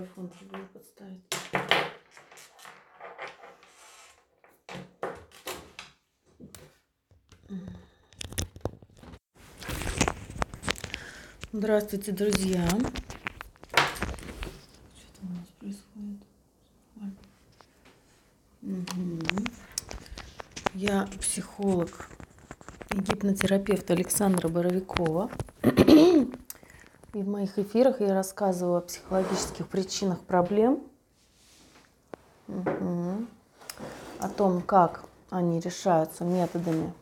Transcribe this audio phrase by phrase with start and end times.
[0.00, 1.20] микрофон забыла подставить.
[11.52, 12.66] Здравствуйте, друзья.
[12.68, 12.80] Что
[15.18, 16.22] там у нас происходит?
[18.62, 19.44] Угу.
[20.74, 22.08] Я психолог
[22.94, 25.30] и гипнотерапевт Александра Боровикова.
[27.20, 30.80] И в моих эфирах я рассказываю о психологических причинах проблем,
[32.48, 36.94] о том, как они решаются методами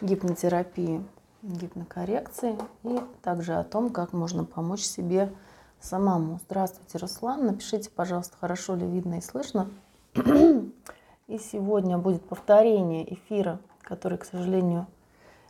[0.00, 1.04] гипнотерапии,
[1.42, 5.30] гипнокоррекции и также о том, как можно помочь себе
[5.78, 6.40] самому.
[6.46, 7.44] Здравствуйте, Руслан.
[7.44, 9.68] Напишите, пожалуйста, хорошо ли видно и слышно.
[10.14, 14.86] И сегодня будет повторение эфира, который, к сожалению,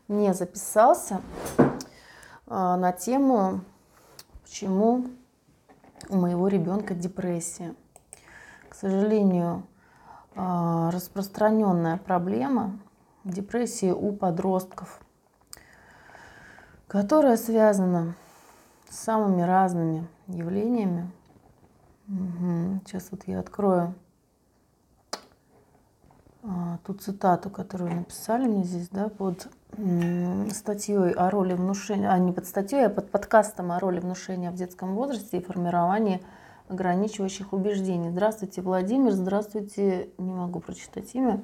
[0.08, 1.20] не записался.
[2.54, 3.62] А, на тему,
[4.42, 5.06] почему
[6.10, 7.74] у моего ребенка депрессия.
[8.68, 9.66] К сожалению,
[10.36, 12.78] а, распространенная проблема
[13.24, 15.00] депрессии у подростков,
[16.88, 18.16] которая связана
[18.90, 21.10] с самыми разными явлениями.
[22.84, 23.94] Сейчас вот я открою
[26.42, 29.48] а, ту цитату, которую написали мне здесь, да, под
[30.52, 34.54] статьей о роли внушения, а не под статьей, а под подкастом о роли внушения в
[34.54, 36.22] детском возрасте и формировании
[36.68, 38.10] ограничивающих убеждений.
[38.10, 41.42] Здравствуйте, Владимир, здравствуйте, не могу прочитать имя.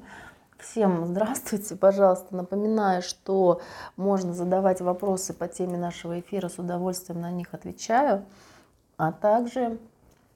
[0.57, 2.35] Всем здравствуйте, пожалуйста.
[2.35, 3.61] Напоминаю, что
[3.95, 8.25] можно задавать вопросы по теме нашего эфира, с удовольствием на них отвечаю.
[8.97, 9.77] А также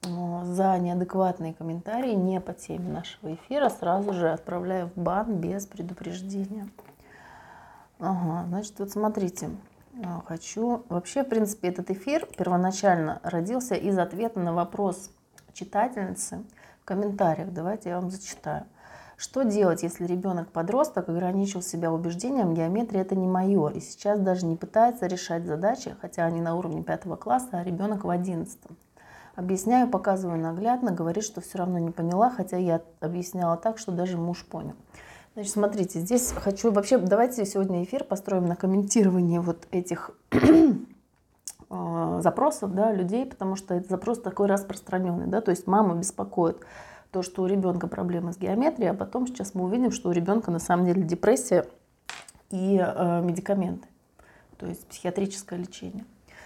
[0.03, 5.65] э, за неадекватные комментарии не по теме нашего эфира сразу же отправляю в бан без
[5.65, 6.69] предупреждения.
[8.05, 9.49] Ага, значит, вот смотрите,
[10.03, 10.83] а, хочу...
[10.89, 15.09] Вообще, в принципе, этот эфир первоначально родился из ответа на вопрос
[15.53, 16.43] читательницы
[16.81, 17.53] в комментариях.
[17.53, 18.65] Давайте я вам зачитаю.
[19.15, 24.57] Что делать, если ребенок-подросток ограничил себя убеждением, геометрия это не мое, и сейчас даже не
[24.57, 28.75] пытается решать задачи, хотя они на уровне пятого класса, а ребенок в одиннадцатом.
[29.35, 34.17] Объясняю, показываю наглядно, говорит, что все равно не поняла, хотя я объясняла так, что даже
[34.17, 34.75] муж понял.
[35.35, 42.75] Значит, смотрите, здесь хочу вообще, давайте сегодня эфир построим на комментировании вот этих э, запросов,
[42.75, 46.57] да, людей, потому что этот запрос такой распространенный, да, то есть мама беспокоит
[47.09, 50.51] то, что у ребенка проблемы с геометрией, а потом сейчас мы увидим, что у ребенка
[50.51, 51.65] на самом деле депрессия
[52.51, 53.87] и э, медикаменты,
[54.59, 56.05] то есть психиатрическое лечение.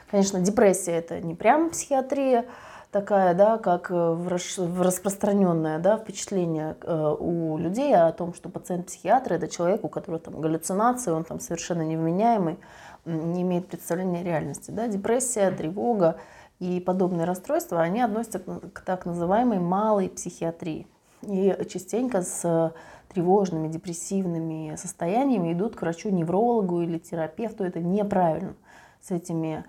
[0.10, 2.46] Конечно, депрессия это не прям психиатрия,
[2.92, 9.34] такая, да, как э, в распространенное да, впечатление э, у людей о том, что пациент-психиатр
[9.34, 12.58] это человек, у которого там галлюцинации, он там совершенно невменяемый,
[13.06, 14.72] не имеет представления о реальности.
[14.72, 14.88] Да.
[14.88, 16.18] Депрессия, тревога
[16.60, 20.88] и подобные расстройства, они относятся к так называемой малой психиатрии.
[21.22, 22.74] И частенько с
[23.10, 27.64] тревожными, депрессивными состояниями идут к врачу-неврологу или терапевту.
[27.64, 28.56] Это неправильно.
[29.02, 29.66] С этими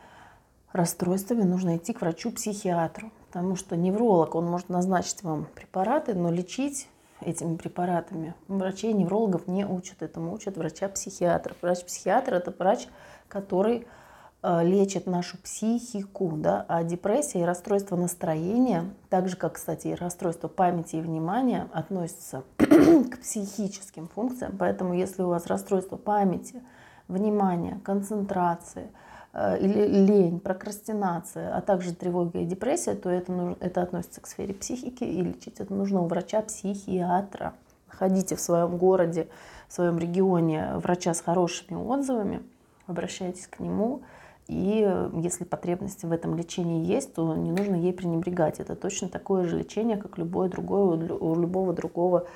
[0.72, 6.88] расстройствами нужно идти к врачу-психиатру, потому что невролог, он может назначить вам препараты, но лечить
[7.20, 11.54] этими препаратами врачей неврологов не учат, этому учат врача-психиатра.
[11.60, 12.86] Врач-психиатр– это врач,
[13.28, 13.86] который
[14.42, 19.94] э, лечит нашу психику, да, а депрессия и расстройство настроения, так же, как, кстати, и
[19.94, 24.56] расстройство памяти и внимания, относятся к психическим функциям.
[24.56, 26.62] Поэтому, если у вас расстройство памяти,
[27.08, 28.92] внимания, концентрации–
[29.34, 34.54] или лень, прокрастинация, а также тревога и депрессия, то это, нужно, это относится к сфере
[34.54, 37.52] психики, и лечить это нужно у врача-психиатра.
[37.88, 39.28] Ходите в своем городе,
[39.68, 42.42] в своем регионе врача с хорошими отзывами,
[42.86, 44.02] обращайтесь к нему,
[44.46, 48.60] и э, если потребности в этом лечении есть, то не нужно ей пренебрегать.
[48.60, 52.26] Это точно такое же лечение, как любое другое у любого другого э,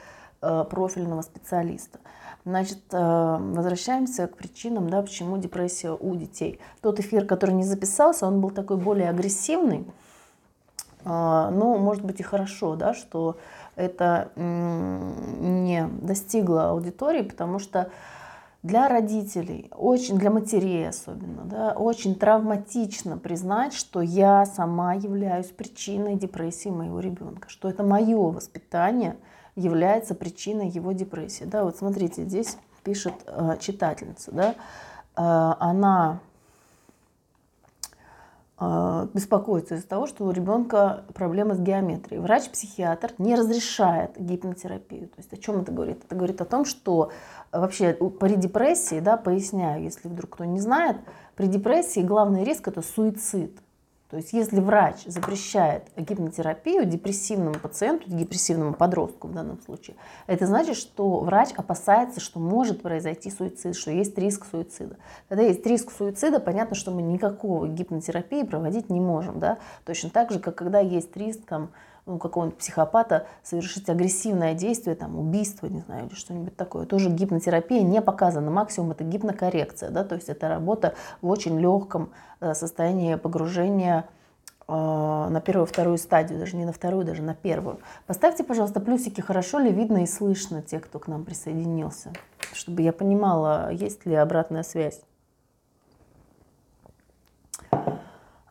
[0.71, 2.01] профильного специалиста.
[2.45, 6.59] Значит, э, возвращаемся к причинам, да, почему депрессия у детей.
[6.81, 9.87] Тот эфир, который не записался, он был такой более агрессивный.
[11.05, 13.37] А, но, может быть, и хорошо, да, что
[13.77, 17.91] это не достигло аудитории, потому что
[18.63, 26.17] для родителей, очень, для матерей особенно, да, очень травматично признать, что я сама являюсь причиной
[26.17, 29.17] депрессии моего ребенка, что это мое воспитание–
[29.55, 31.45] является причиной его депрессии.
[31.45, 34.55] Да, вот смотрите, здесь пишет э, читательница, да, э,
[35.17, 36.21] она
[38.59, 42.21] э, беспокоится из-за того, что у ребенка проблемы с геометрией.
[42.21, 45.09] Врач-психиатр не разрешает гипнотерапию.
[45.09, 46.03] То есть о чем это говорит?
[46.05, 47.13] Это говорит о том, что
[47.53, 50.97] вообще при депрессии, да, поясняю, если вдруг кто не знает,
[51.37, 53.62] при депрессии главный риск это суицид.
[54.13, 60.77] То есть если врач запрещает гипнотерапию депрессивному пациенту, депрессивному подростку в данном случае, это значит,
[60.77, 64.99] что врач опасается, что может произойти суицид, что есть риск суицида.
[65.31, 69.39] Когда есть риск суицида, понятно, что мы никакого гипнотерапии проводить не можем.
[69.39, 69.57] Да?
[69.87, 71.71] Точно так же, как когда есть риск там,
[72.07, 76.85] у какого-нибудь психопата совершить агрессивное действие, там, убийство, не знаю, или что-нибудь такое.
[76.85, 78.51] Тоже гипнотерапия не показана.
[78.51, 82.11] Максимум это гипнокоррекция, да, то есть это работа в очень легком
[82.41, 84.09] э, состоянии погружения
[84.67, 87.79] э, на первую, вторую стадию, даже не на вторую, даже на первую.
[88.07, 92.13] Поставьте, пожалуйста, плюсики, хорошо ли видно и слышно те, кто к нам присоединился,
[92.53, 95.01] чтобы я понимала, есть ли обратная связь.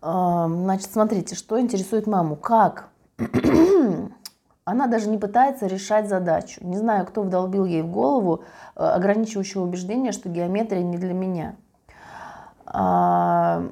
[0.02, 2.36] Значит, смотрите, что интересует маму.
[2.36, 2.91] Как
[4.66, 6.60] она даже не пытается решать задачу.
[6.64, 8.44] Не знаю, кто вдолбил ей в голову
[8.76, 11.56] э, ограничивающее убеждение, что геометрия не для меня.
[12.66, 13.64] А,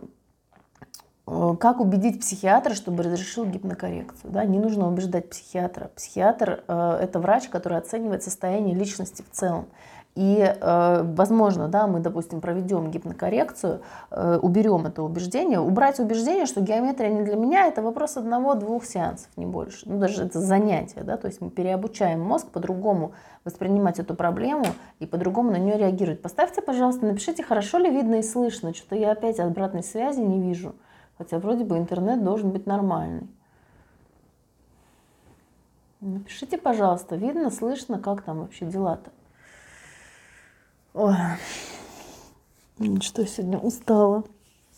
[1.28, 4.31] э, как убедить психиатра, чтобы разрешил гипнокоррекцию?
[4.31, 4.44] Да?
[4.46, 5.92] Не нужно убеждать психиатра.
[5.96, 9.68] Психиатр э,– это врач, который оценивает состояние личности в целом.
[10.19, 13.80] И, э, возможно, да, мы, допустим, проведем гипнокоррекцию,
[14.12, 15.62] э, уберем это убеждение.
[15.62, 19.88] Убрать убеждение, что геометрия не для меня, это вопрос одного-двух сеансов, не больше.
[19.88, 23.13] Ну, даже это занятие, да, то есть мы переобучаем мозг по-другому
[23.45, 24.66] воспринимать эту проблему
[25.00, 26.22] и по-другому на нее реагировать.
[26.22, 28.74] Поставьте, пожалуйста, напишите, хорошо ли видно и слышно.
[28.74, 30.75] Что-то я опять обратной связи не вижу.
[31.18, 33.30] Хотя вроде бы интернет должен быть нормальный.
[36.01, 39.12] Напишите, пожалуйста, видно, слышно, как там вообще дела-то.
[40.94, 41.15] Ой,
[43.01, 44.24] что сегодня устала.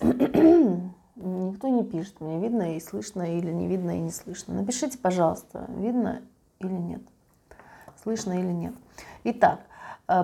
[0.01, 4.55] Никто не пишет, мне видно и слышно, или не видно и не слышно.
[4.55, 6.21] Напишите, пожалуйста, видно
[6.59, 7.01] или нет,
[8.03, 8.73] слышно или нет.
[9.23, 9.61] Итак,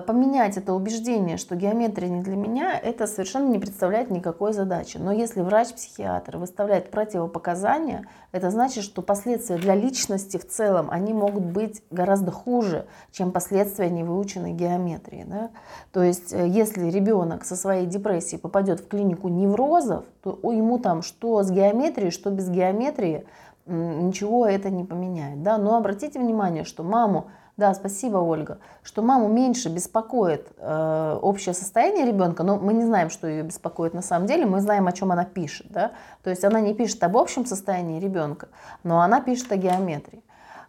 [0.06, 4.98] поменять это убеждение, что геометрия не для меня, это совершенно не представляет никакой задачи.
[4.98, 11.44] Но если врач-психиатр выставляет противопоказания, это значит, что последствия для личности в целом, они могут
[11.44, 15.24] быть гораздо хуже, чем последствия невыученной геометрии.
[15.26, 15.50] Да?
[15.92, 21.02] То есть, э, если ребенок со своей депрессией попадет в клинику неврозов, то ему там
[21.02, 23.26] что с геометрией, что без геометрии,
[23.66, 25.42] ничего это не поменяет.
[25.42, 25.58] Да?
[25.58, 28.58] Но обратите внимание, что маму да, спасибо, Ольга.
[28.84, 33.94] Что маму меньше беспокоит э, общее состояние ребенка, но мы не знаем, что ее беспокоит
[33.94, 35.66] на самом деле, мы знаем, о чем она пишет.
[35.68, 35.90] Да?
[36.22, 38.46] То есть она не пишет об общем состоянии ребенка,
[38.84, 40.22] но она пишет о геометрии.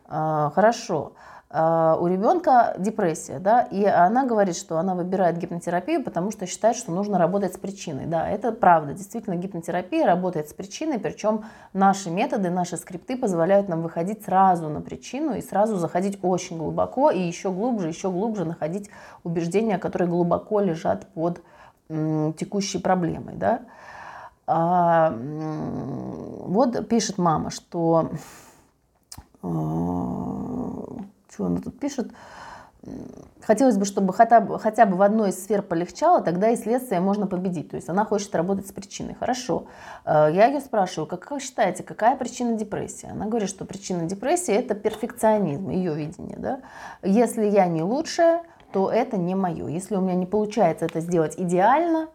[0.07, 1.13] Э, хорошо.
[1.15, 6.75] А, у ребенка депрессия, да, и она говорит, что она выбирает гипнотерапию, потому что считает,
[6.75, 8.06] что нужно работать с причиной.
[8.06, 8.94] Да, это правда.
[8.94, 14.80] Действительно, гипнотерапия работает с причиной, причем наши методы, наши скрипты позволяют нам выходить сразу на
[14.80, 18.92] причину и сразу заходить очень глубоко и еще глубже, еще глубже находить
[19.24, 21.42] убеждения, которые глубоко лежат под
[21.88, 23.34] текущей проблемой.
[23.34, 23.62] Да.
[24.45, 28.12] А, вот пишет мама, что
[29.42, 29.48] а,
[31.30, 32.12] что она тут пишет?
[33.42, 37.02] Хотелось бы, чтобы хотя бы, хотя бы в одной из сфер полегчало, тогда и следствие
[37.02, 37.70] можно победить.
[37.70, 39.16] То есть она хочет работать с причиной.
[39.20, 39.66] Хорошо.
[40.06, 43.10] Э, я ее спрашиваю, как вы считаете, какая причина депрессии?
[43.10, 46.38] Она говорит, что причина депрессии– это перфекционизм, ее видение.
[46.38, 46.62] Да?
[47.04, 49.68] Если я не лучшая, то это не мое.
[49.68, 52.08] Если у меня не получается это сделать идеально,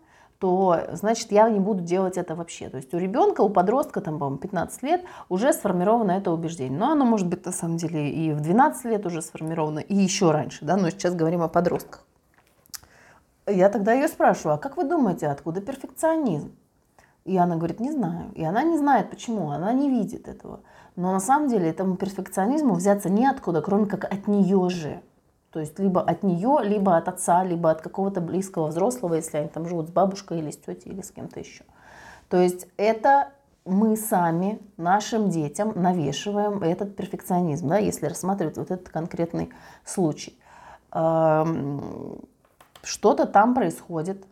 [0.45, 2.69] то значит я не буду делать это вообще.
[2.69, 6.79] То есть у ребенка, у подростка, там, по 15 лет, уже сформировано это убеждение.
[6.79, 10.33] Но оно может быть на самом деле и в 12 лет уже сформировано, и еще
[10.33, 12.05] раньше, да, но сейчас говорим о подростках.
[13.47, 16.55] Я тогда ее спрашиваю, а как вы думаете, откуда перфекционизм?
[17.25, 18.31] И она говорит, не знаю.
[18.35, 20.61] И она не знает почему, она не видит этого.
[20.95, 25.01] Но на самом деле этому перфекционизму взяться неоткуда, кроме как от нее же.
[25.55, 29.49] То есть либо от нее, либо от отца, либо от какого-то близкого взрослого, если они
[29.49, 31.63] там живут с бабушкой или с тетей или с кем-то еще.
[32.29, 33.29] То есть это
[33.65, 39.51] мы сами нашим детям навешиваем этот перфекционизм, да, если рассматривать вот этот конкретный
[39.85, 40.37] случай.
[40.91, 41.67] Что-то
[43.27, 44.27] там происходит,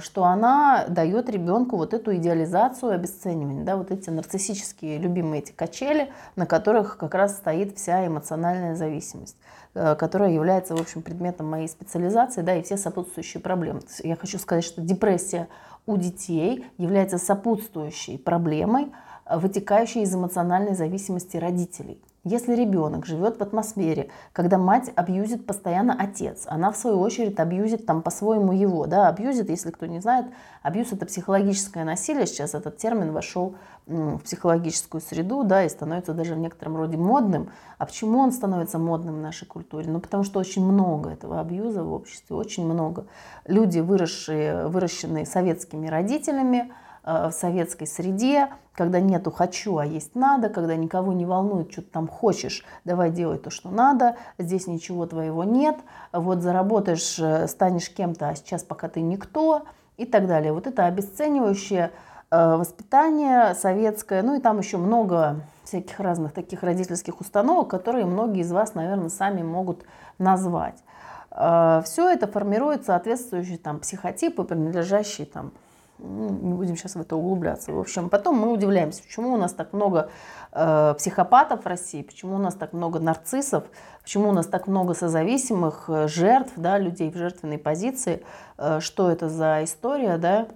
[0.00, 6.10] что она дает ребенку вот эту идеализацию, обесценивание, да, вот эти нарциссические любимые эти качели,
[6.36, 9.36] на которых как раз стоит вся эмоциональная зависимость.
[9.74, 13.80] Э, которая является, в общем, предметом моей специализации, да, и все сопутствующие проблемы.
[14.02, 15.46] Я хочу сказать, что депрессия
[15.86, 18.90] у детей является сопутствующей проблемой,
[19.26, 22.00] э, вытекающей из эмоциональной зависимости родителей.
[22.24, 27.86] Если ребенок живет в атмосфере, когда мать абьюзит постоянно отец, она в свою очередь абьюзит
[27.86, 30.26] там по-своему его, да, абьюзит, если кто не знает,
[30.62, 33.54] абьюз это психологическое насилие, сейчас этот термин вошел
[33.86, 37.50] в психологическую среду, да, и становится даже в некотором роде модным.
[37.78, 39.88] А почему он становится модным в нашей культуре?
[39.88, 43.06] Ну, потому что очень много этого абьюза в обществе, очень много.
[43.46, 46.72] Люди, выросшие, выращенные советскими родителями,
[47.08, 51.88] в советской среде, когда нету хочу, а есть надо, когда никого не волнует, что ты
[51.88, 55.76] там хочешь, давай делай то, что надо, здесь ничего твоего нет,
[56.12, 59.62] вот заработаешь, станешь кем-то, а сейчас пока ты никто
[59.96, 60.52] и так далее.
[60.52, 61.90] Вот это обесценивающее
[62.30, 68.52] воспитание советское, ну и там еще много всяких разных таких родительских установок, которые многие из
[68.52, 69.84] вас, наверное, сами могут
[70.18, 70.82] назвать.
[71.30, 75.52] Э, Все это формирует соответствующие там психотипы, принадлежащие там
[75.98, 77.72] не будем сейчас в это углубляться.
[77.72, 80.10] В общем, потом мы удивляемся, почему у нас так много
[80.52, 83.64] э, психопатов в России, почему у нас так много нарциссов,
[84.02, 88.22] почему у нас так много созависимых э, жертв, да, людей в жертвенной позиции,
[88.58, 90.48] э, что это за история, да,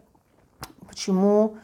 [0.88, 1.56] почему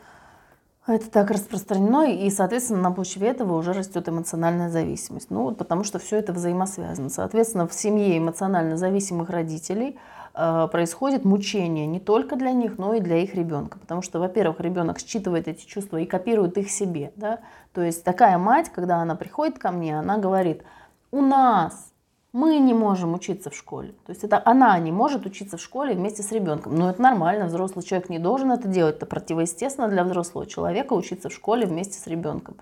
[0.86, 5.30] это так распространено, и, соответственно, на почве этого уже растет эмоциональная зависимость.
[5.30, 7.10] Ну, вот потому что все это взаимосвязано.
[7.10, 9.98] Соответственно, в семье эмоционально зависимых родителей
[10.38, 13.78] происходит мучение не только для них, но и для их ребенка.
[13.78, 17.12] Потому что, во-первых, ребенок считывает эти чувства и копирует их себе.
[17.16, 17.40] Да?
[17.72, 20.62] То есть такая мать, когда она приходит ко мне, она говорит,
[21.10, 21.92] у нас
[22.32, 23.94] мы не можем учиться в школе.
[24.06, 26.76] То есть это она не может учиться в школе вместе с ребенком.
[26.76, 28.96] Но это нормально, взрослый человек не должен это делать.
[28.96, 32.56] Это противоестественно для взрослого человека учиться в школе вместе с ребенком.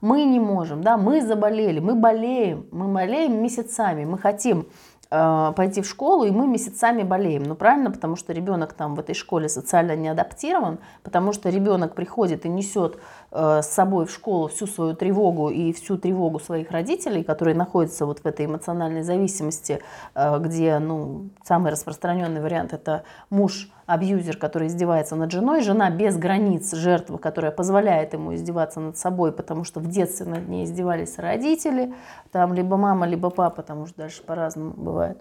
[0.00, 4.64] Мы не можем, да, мы заболели, мы болеем, мы болеем месяцами, мы хотим э,
[5.10, 7.42] пойти в школу, и мы месяцами болеем.
[7.42, 11.94] Ну, правильно, потому что ребенок там в этой школе социально не адаптирован, потому что ребенок
[11.94, 12.98] приходит и несет
[13.32, 18.04] Э, с собой в школу всю свою тревогу и всю тревогу своих родителей, которые находятся
[18.04, 19.80] вот в этой эмоциональной зависимости,
[20.14, 26.16] э, где ну, самый распространенный вариант это муж абьюзер, который издевается над женой, жена без
[26.16, 31.18] границ, жертва, которая позволяет ему издеваться над собой, потому что в детстве над ней издевались
[31.18, 31.92] родители,
[32.30, 35.18] там либо мама, либо папа, потому что дальше по-разному бывает.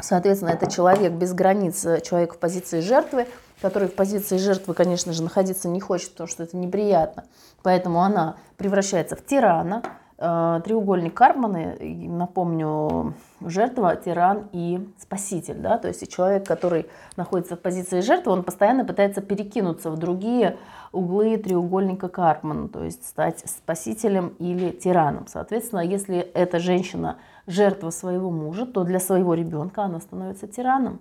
[0.00, 3.26] Соответственно, это человек без границ, э, человек в позиции жертвы,
[3.60, 7.24] который в позиции жертвы, конечно же, находиться не хочет, потому что это неприятно.
[7.62, 9.82] Поэтому она превращается в тирана.
[10.16, 11.76] Э, треугольник Карманы,
[12.08, 15.56] напомню, жертва, тиран и спаситель.
[15.56, 15.76] Да?
[15.76, 20.56] То есть человек, который находится в позиции жертвы, он постоянно пытается перекинуться в другие
[20.92, 25.26] углы треугольника Кармана, то есть стать спасителем или тираном.
[25.26, 27.18] Соответственно, если эта женщина
[27.48, 31.00] жертва своего мужа, то для своего ребенка она становится тираном.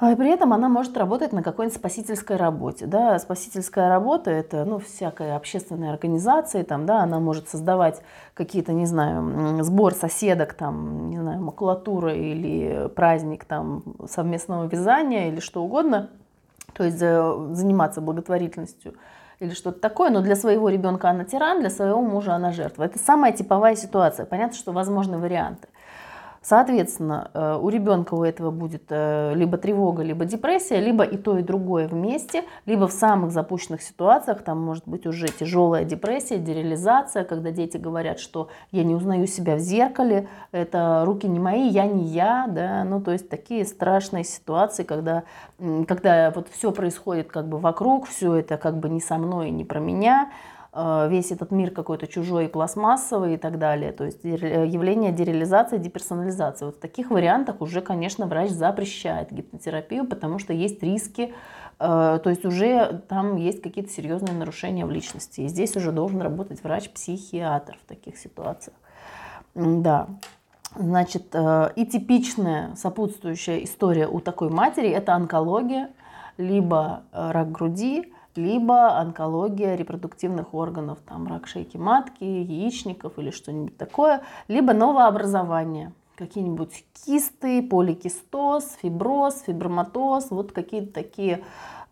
[0.00, 2.86] А при этом она может работать на какой-нибудь спасительской работе.
[2.86, 3.18] Да?
[3.18, 8.00] Спасительская работа– это ну, всякая общественная организация, там, да, она может создавать
[8.32, 15.40] какие-то, не знаю, сбор соседок, там, не знаю, макулатура или праздник там, совместного вязания или
[15.40, 16.08] что угодно,
[16.72, 18.94] то есть заниматься благотворительностью
[19.38, 22.84] или что-то такое, но для своего ребенка она тиран, для своего мужа она жертва.
[22.84, 24.24] Это самая типовая ситуация.
[24.24, 25.68] Понятно, что возможны варианты.
[26.42, 31.36] Соответственно, э, у ребенка у этого будет э, либо тревога, либо депрессия, либо и то,
[31.36, 37.24] и другое вместе, либо в самых запущенных ситуациях там может быть уже тяжелая депрессия, дереализация,
[37.24, 41.86] когда дети говорят, что я не узнаю себя в зеркале, это руки не мои, я
[41.86, 45.24] не я, да, ну то есть такие страшные ситуации, когда,
[45.58, 49.66] когда вот все происходит как бы вокруг, все это как бы не со мной не
[49.66, 50.30] про меня,
[50.72, 53.90] весь этот мир какой-то чужой, пластмассовый и так далее.
[53.90, 56.66] То есть э, явление дереализации, деперсонализации.
[56.66, 61.34] Вот в таких вариантах уже, конечно, врач запрещает гипнотерапию, потому что есть риски,
[61.80, 65.40] э, то есть уже там есть какие-то серьезные нарушения в личности.
[65.40, 68.76] И здесь уже должен работать врач-психиатр в таких ситуациях.
[69.56, 70.06] Да.
[70.76, 75.90] Значит, и типичная сопутствующая история у такой матери– это онкология,
[76.36, 84.22] либо рак груди, либо онкология репродуктивных органов, там рак шейки матки, яичников или что-нибудь такое,
[84.48, 91.44] либо новообразование, какие-нибудь кисты, поликистоз, фиброз, фиброматоз, вот какие-то такие,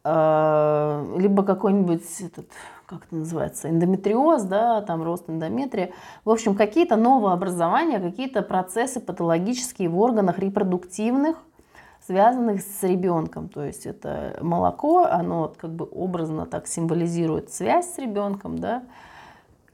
[0.04, 2.50] э, либо какой-нибудь этот,
[2.86, 5.92] как это называется, эндометриоз, да, там рост эндометрия.
[6.24, 11.36] В общем, какие-то новообразования, какие-то процессы патологические в органах репродуктивных,
[12.08, 13.50] связанных с ребенком.
[13.50, 18.82] То есть это молоко, оно как бы образно так символизирует связь с ребенком, да,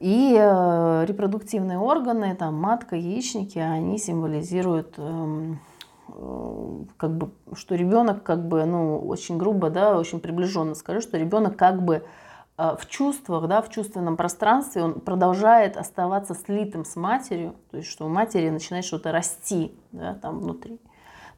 [0.01, 5.59] и э, репродуктивные органы, там матка, яичники, они символизируют эм,
[6.09, 11.17] э, как бы, что ребенок как бы, ну, очень грубо, да, очень приближенно скажу, что
[11.17, 12.03] ребенок как бы
[12.57, 17.89] э, в чувствах, да, в чувственном пространстве он продолжает оставаться слитым с матерью, то есть
[17.89, 20.81] что у матери начинает что-то расти, да, там внутри.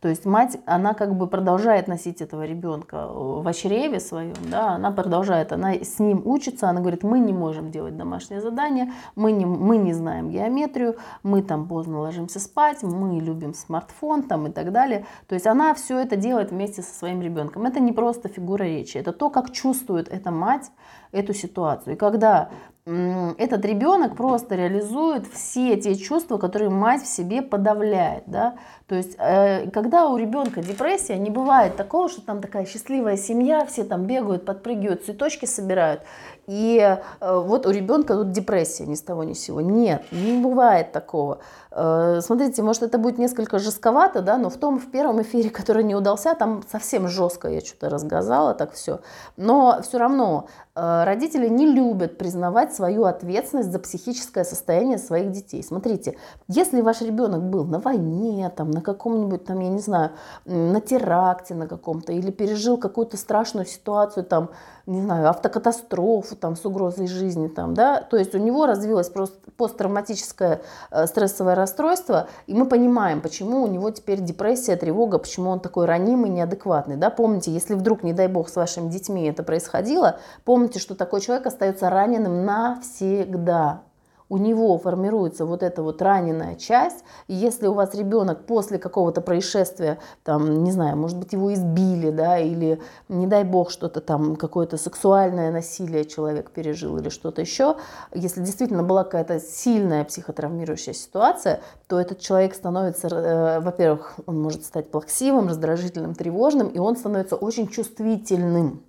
[0.01, 4.91] То есть мать, она как бы продолжает носить этого ребенка в чреве своем, да, она
[4.91, 9.45] продолжает, она с ним учится, она говорит, мы не можем делать домашнее задание, мы не,
[9.45, 14.71] мы не знаем геометрию, мы там поздно ложимся спать, мы любим смартфон там и так
[14.71, 15.05] далее.
[15.27, 17.65] То есть она все это делает вместе со своим ребенком.
[17.65, 20.71] Это не просто фигура речи, это то, как чувствует эта мать
[21.11, 21.95] эту ситуацию.
[21.95, 22.49] И когда
[22.87, 28.23] этот ребенок просто реализует все те чувства, которые мать в себе подавляет.
[28.27, 28.55] Да?
[28.87, 33.65] То есть, э, когда у ребенка депрессия, не бывает такого, что там такая счастливая семья,
[33.65, 36.03] все там бегают, подпрыгивают, цветочки собирают.
[36.47, 39.59] И э, вот у ребенка тут депрессия ни с того ни с сего.
[39.59, 41.39] Нет, не бывает такого.
[41.71, 45.83] Э, смотрите, может это будет несколько жестковато, да, но в том, в первом эфире, который
[45.83, 49.01] не удался, там совсем жестко я что-то рассказала, так все.
[49.35, 55.61] Но все равно э, родители не любят признавать свою ответственность за психическое состояние своих детей.
[55.61, 60.11] Смотрите, если ваш ребенок был на войне, там, на каком-нибудь, там, я не знаю,
[60.45, 64.49] на теракте на каком-то, или пережил какую-то страшную ситуацию, там,
[64.85, 69.37] не знаю, автокатастрофу там, с угрозой жизни, там, да, то есть у него развилось просто
[69.57, 75.59] посттравматическое э, стрессовое расстройство, и мы понимаем, почему у него теперь депрессия, тревога, почему он
[75.59, 80.19] такой ранимый, неадекватный, да, помните, если вдруг, не дай бог, с вашими детьми это происходило,
[80.45, 83.81] помните, что такой человек остается раненым навсегда,
[84.29, 89.21] у него формируется вот эта вот раненая часть, и если у вас ребенок после какого-то
[89.21, 94.35] происшествия, там, не знаю, может быть, его избили, да, или, не дай бог, что-то там,
[94.35, 97.75] какое-то сексуальное насилие человек пережил или что-то еще,
[98.13, 104.63] если действительно была какая-то сильная психотравмирующая ситуация, то этот человек становится, э, во-первых, он может
[104.65, 108.83] стать плаксивым, раздражительным, тревожным, и он становится очень чувствительным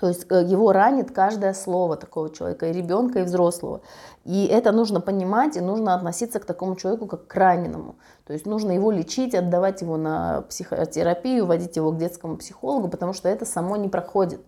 [0.00, 3.82] то есть э, его ранит каждое слово такого человека, и ребенка, и взрослого.
[4.24, 7.96] И это нужно понимать, и нужно относиться к такому человеку как к раненому.
[8.26, 13.12] То есть нужно его лечить, отдавать его на психотерапию, водить его к детскому психологу, потому
[13.12, 14.40] что это само не проходит.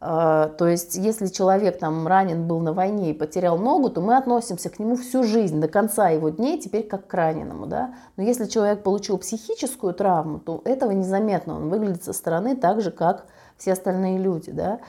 [0.00, 4.16] А, то есть, если человек там ранен был на войне и потерял ногу, то мы
[4.16, 7.66] относимся к нему всю жизнь, до конца его дней, теперь как к раненому.
[7.66, 7.96] Да?
[8.16, 11.56] Но если человек получил психическую травму, то этого незаметно.
[11.56, 13.26] Он выглядит со стороны так же, как
[13.58, 14.80] все остальные люди, да.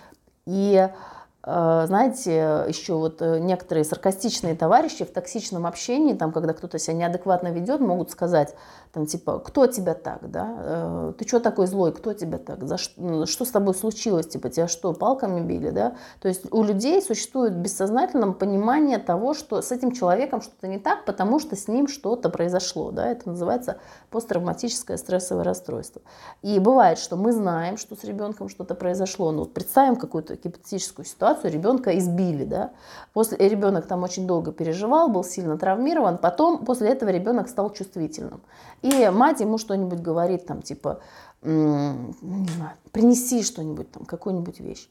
[0.45, 0.87] И
[1.43, 6.95] э, знаете, еще вот э, некоторые саркастичные товарищи в токсичном общении, там, когда кто-то себя
[6.95, 8.55] неадекватно ведет, могут сказать,
[8.91, 12.77] там типа, кто тебя так, да, э, ты что такой злой, кто тебя так, за
[12.77, 16.63] что, ну, что с тобой случилось, типа, тебя что, палками били, да, то есть у
[16.63, 21.67] людей существует бессознательном понимание того, что с этим человеком что-то не так, потому что с
[21.67, 23.77] ним что-то произошло, да, это называется
[24.09, 26.01] посттравматическое стрессовое расстройство.
[26.41, 31.05] И бывает, что мы знаем, что с ребенком что-то произошло, ну вот представим какую-то гипотетическую
[31.05, 32.71] ситуацию, ребенка избили, да,
[33.13, 38.41] после ребенок там очень долго переживал, был сильно травмирован, потом после этого ребенок стал чувствительным.
[38.81, 41.01] И мать ему что-нибудь говорит, там, типа,
[41.41, 44.89] принеси что-нибудь, там, какую-нибудь вещь.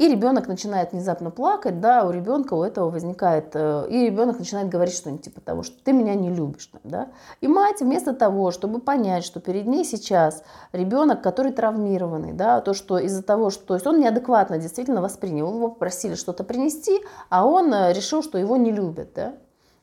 [0.00, 4.70] И ребенок начинает внезапно плакать, да, у ребенка у этого возникает, э, и ребенок начинает
[4.70, 7.08] говорить что-нибудь типа того, что ты меня не любишь, да.
[7.42, 12.72] И мать вместо того, чтобы понять, что перед ней сейчас ребенок, который травмированный, да, то,
[12.72, 17.44] что из-за того, что, то есть он неадекватно действительно воспринял, его попросили что-то принести, а
[17.44, 19.34] он э, решил, что его не любят, да.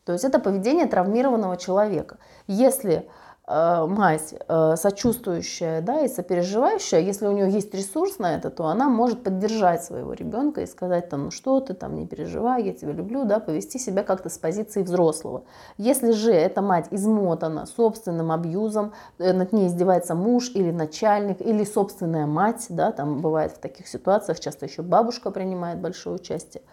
[0.04, 2.18] То есть это поведение травмированного человека.
[2.48, 3.08] Если
[3.48, 8.90] мать э, сочувствующая да, и сопереживающая, если у нее есть ресурс на это, то она
[8.90, 12.92] может поддержать своего ребенка и сказать там, ну что ты там, не переживай, я тебя
[12.92, 15.44] люблю, да, повести себя как-то с позиции взрослого.
[15.78, 21.64] Если же эта мать измотана собственным абьюзом, э, над ней издевается муж или начальник, или
[21.64, 26.64] собственная мать, да, там бывает в таких ситуациях, часто еще бабушка принимает большое участие,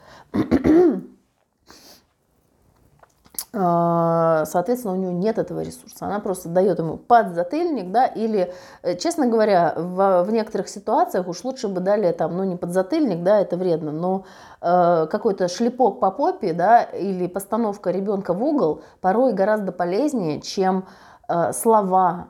[3.55, 6.07] соответственно, у нее нет этого ресурса.
[6.07, 11.45] Она просто дает ему подзатыльник, да, или, э, честно говоря, в, в некоторых ситуациях уж
[11.45, 14.25] лучше бы дали там, ну, не подзатыльник, да, это вредно, но
[14.61, 20.87] э, какой-то шлепок по попе, да, или постановка ребенка в угол порой гораздо полезнее, чем
[21.29, 22.27] э, слова,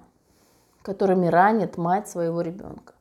[0.83, 2.93] которыми ранит мать своего ребенка.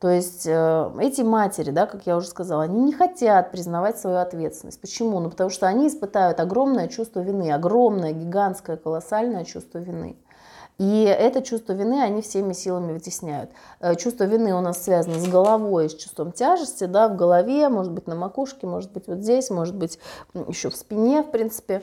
[0.00, 4.16] То есть э, эти матери, да, как я уже сказала, они не хотят признавать свою
[4.16, 4.80] ответственность.
[4.80, 5.20] Почему?
[5.20, 10.16] Ну, потому что они испытают огромное чувство вины, огромное, гигантское, колоссальное чувство вины.
[10.78, 13.50] И это чувство вины они всеми силами вытесняют.
[13.80, 17.92] Э, чувство вины у нас связано с головой, с чувством тяжести, да, в голове, может
[17.92, 19.98] быть на макушке, может быть вот здесь, может быть
[20.48, 21.82] еще в спине, в принципе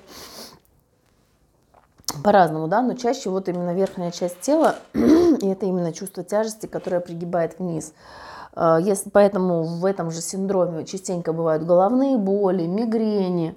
[2.24, 7.00] по-разному, да, но чаще вот именно верхняя часть тела, и это именно чувство тяжести, которое
[7.00, 7.94] пригибает вниз.
[8.54, 13.56] А, если, поэтому в этом же синдроме частенько бывают головные боли, мигрени,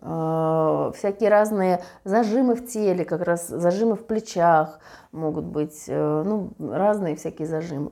[0.00, 4.78] э, всякие разные зажимы в теле, как раз зажимы в плечах
[5.10, 7.90] могут быть, э, ну, разные всякие зажимы.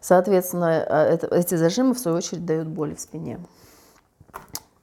[0.00, 3.38] Соответственно, это, эти зажимы, в свою очередь, дают боли в спине.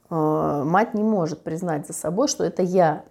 [0.08, 3.04] Мать не может признать за собой, что это я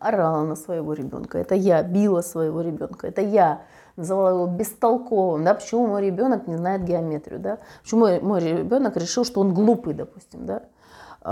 [0.00, 3.62] орала на своего ребенка, это я била своего ребенка, это я
[3.96, 8.96] называла его бестолковым, да, почему мой ребенок не знает геометрию, да, почему мой, мой ребенок
[8.96, 10.62] решил, что он глупый, допустим, да,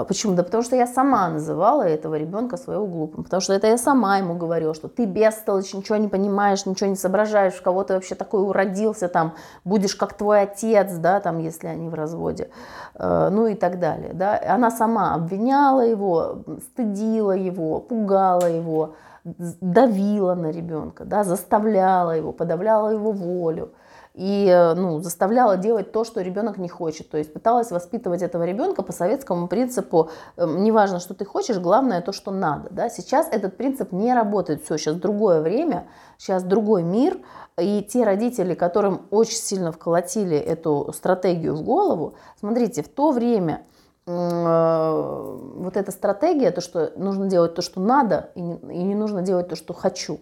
[0.02, 0.34] Почему?
[0.34, 3.22] Да потому что я сама называла этого ребенка своего глупым.
[3.22, 6.96] Потому что это я сама ему говорила, что ты бестолочь, ничего не понимаешь, ничего не
[6.96, 11.68] соображаешь, в кого ты вообще такой уродился, там, будешь как твой отец, да, там, если
[11.68, 12.50] они в разводе,
[12.96, 14.12] э, ну и так далее.
[14.14, 14.40] Да.
[14.48, 22.88] Она сама обвиняла его, стыдила его, пугала его, давила на ребенка, да, заставляла его, подавляла
[22.88, 23.70] его волю
[24.14, 27.10] и э, ну, заставляла делать то, что ребенок не хочет.
[27.10, 32.00] То есть пыталась воспитывать этого ребенка по советскому принципу, эм, неважно, что ты хочешь, главное
[32.00, 32.68] то, что надо.
[32.70, 32.88] Да?
[32.88, 34.62] Сейчас этот принцип не работает.
[34.62, 37.18] Все, сейчас другое время, сейчас другой мир.
[37.58, 43.66] И те родители, которым очень сильно вколотили эту стратегию в голову, смотрите, в то время
[44.06, 48.94] э, вот эта стратегия, то, что нужно делать то, что надо, и не, и не
[48.94, 50.20] нужно делать то, что хочу.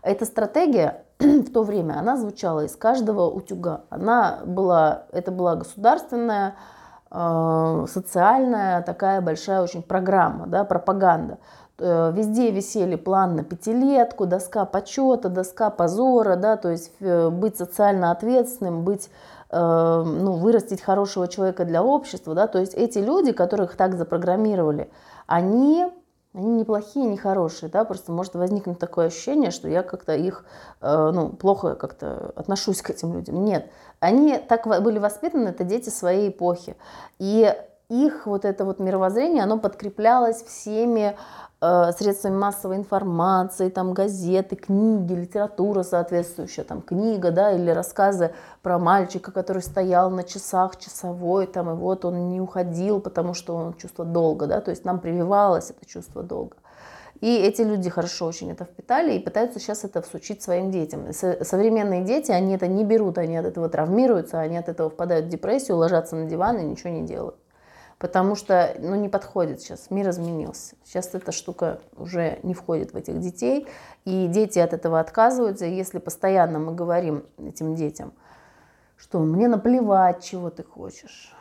[0.00, 3.82] Эта стратегия в то время, она звучала из каждого утюга.
[3.90, 6.54] Она была, это была государственная,
[7.10, 11.38] э, социальная такая большая очень программа, да, пропаганда.
[11.78, 17.56] Э, везде висели план на пятилетку, доска почета, доска позора, да, то есть э, быть
[17.56, 19.10] социально ответственным, быть,
[19.52, 24.90] ну, вырастить хорошего человека для общества, да, то есть эти люди, которых так запрограммировали,
[25.28, 25.92] они
[26.34, 30.44] они не плохие, не хорошие, да, просто может возникнуть такое ощущение, что я как-то их,
[30.80, 33.44] э, ну, плохо как-то отношусь к этим людям.
[33.44, 33.70] Нет,
[34.00, 36.76] они так были воспитаны, это дети своей эпохи.
[37.20, 37.54] И
[37.88, 41.16] их вот это вот мировоззрение, оно подкреплялось всеми
[41.96, 49.32] средствами массовой информации, там газеты, книги, литература соответствующая, там книга, да, или рассказы про мальчика,
[49.32, 54.04] который стоял на часах часовой, там, и вот он не уходил, потому что он чувство
[54.04, 56.56] долга, да, то есть нам прививалось это чувство долга.
[57.20, 61.12] И эти люди хорошо очень это впитали и пытаются сейчас это всучить своим детям.
[61.12, 65.28] Современные дети, они это не берут, они от этого травмируются, они от этого впадают в
[65.28, 67.36] депрессию, ложатся на диван и ничего не делают
[67.98, 70.76] потому что ну, не подходит сейчас, мир изменился.
[70.84, 73.66] Сейчас эта штука уже не входит в этих детей,
[74.04, 75.64] и дети от этого отказываются.
[75.64, 78.12] Если постоянно мы говорим этим детям,
[78.96, 81.34] что мне наплевать, чего ты хочешь,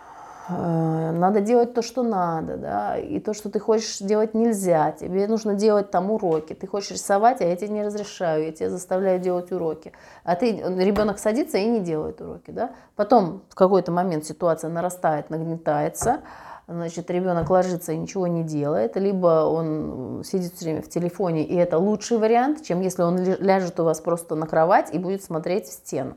[0.50, 5.54] надо делать то, что надо, да, и то, что ты хочешь делать нельзя, тебе нужно
[5.54, 9.52] делать там уроки, ты хочешь рисовать, а я тебе не разрешаю, я тебя заставляю делать
[9.54, 9.94] уроки,
[10.26, 15.30] а ты, ребенок садится и не делает уроки, да, потом в какой-то момент ситуация нарастает,
[15.30, 16.20] нагнетается,
[16.68, 21.56] значит, ребенок ложится и ничего не делает, либо он сидит все время в телефоне, и
[21.56, 25.68] это лучший вариант, чем если он ляжет у вас просто на кровать и будет смотреть
[25.68, 26.16] в стену.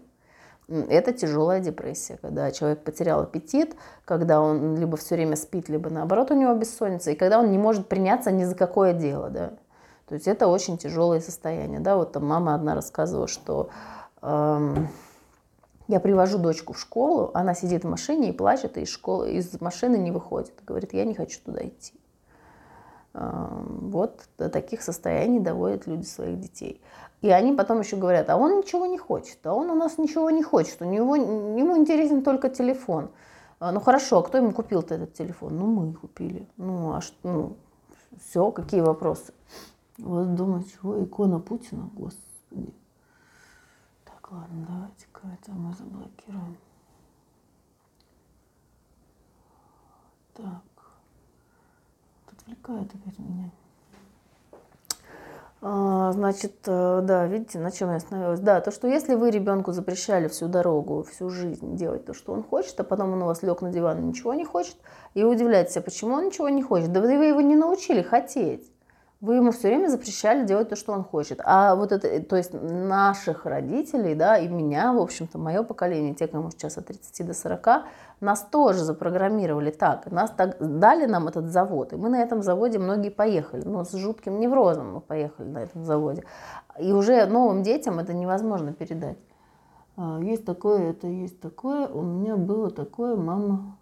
[0.68, 6.33] Это тяжелая депрессия, когда человек потерял аппетит, когда он либо все время спит, либо наоборот
[6.33, 9.31] у него бессонница, и когда он не может приняться ни за какое дело.
[9.31, 9.52] Да.
[10.09, 11.79] То есть это очень тяжелое состояние.
[11.79, 11.96] Да.
[11.96, 13.70] Вот там мама одна рассказывала, что
[14.22, 14.88] эм,
[15.87, 19.61] я привожу дочку в школу, она сидит в машине и плачет, и из, школы, из
[19.61, 20.55] машины не выходит.
[20.66, 21.94] Говорит, я не хочу туда идти.
[23.14, 26.83] Вот до таких состояний доводят люди своих детей.
[27.22, 30.31] И они потом еще говорят, а он ничего не хочет, а он у нас ничего
[30.31, 33.11] не хочет, у него, ему интересен только телефон.
[33.59, 35.57] «А, ну хорошо, а кто ему купил-то этот телефон?
[35.57, 36.46] Ну мы купили.
[36.59, 37.57] Ну а что, ну,
[38.20, 39.33] все, какие вопросы?
[39.98, 42.74] Вот думаю, чего, икона Путина, господи.
[44.05, 46.59] Так, ладно, давайте-ка это мы заблокируем.
[50.35, 50.62] Так.
[52.31, 53.50] Отвлекает опять меня.
[55.62, 58.40] А, значит, э, да, видите, на чем я остановилась.
[58.40, 62.42] Да, то, что если вы ребенку запрещали всю дорогу, всю жизнь делать то, что он
[62.42, 64.77] хочет, а потом он у вас лег на диван и ничего не хочет,
[65.14, 66.92] и удивляетесь, а почему он ничего не хочет?
[66.92, 68.71] Да вы его не научили хотеть
[69.27, 71.41] вы ему все время запрещали делать то, что он хочет.
[71.45, 76.29] А вот это, то есть наших родителей, да, и меня, в общем-то, мое поколение, те,
[76.29, 77.69] кому сейчас от 30 до 40,
[78.21, 80.11] нас тоже запрограммировали так.
[80.12, 83.62] Нас так дали нам этот завод, и мы на этом заводе многие поехали.
[83.65, 86.23] Ну, с жутким неврозом мы поехали на этом заводе.
[86.79, 89.19] И уже новым детям это невозможно передать.
[89.97, 93.77] А, есть такое, это есть такое, у меня было такое, мама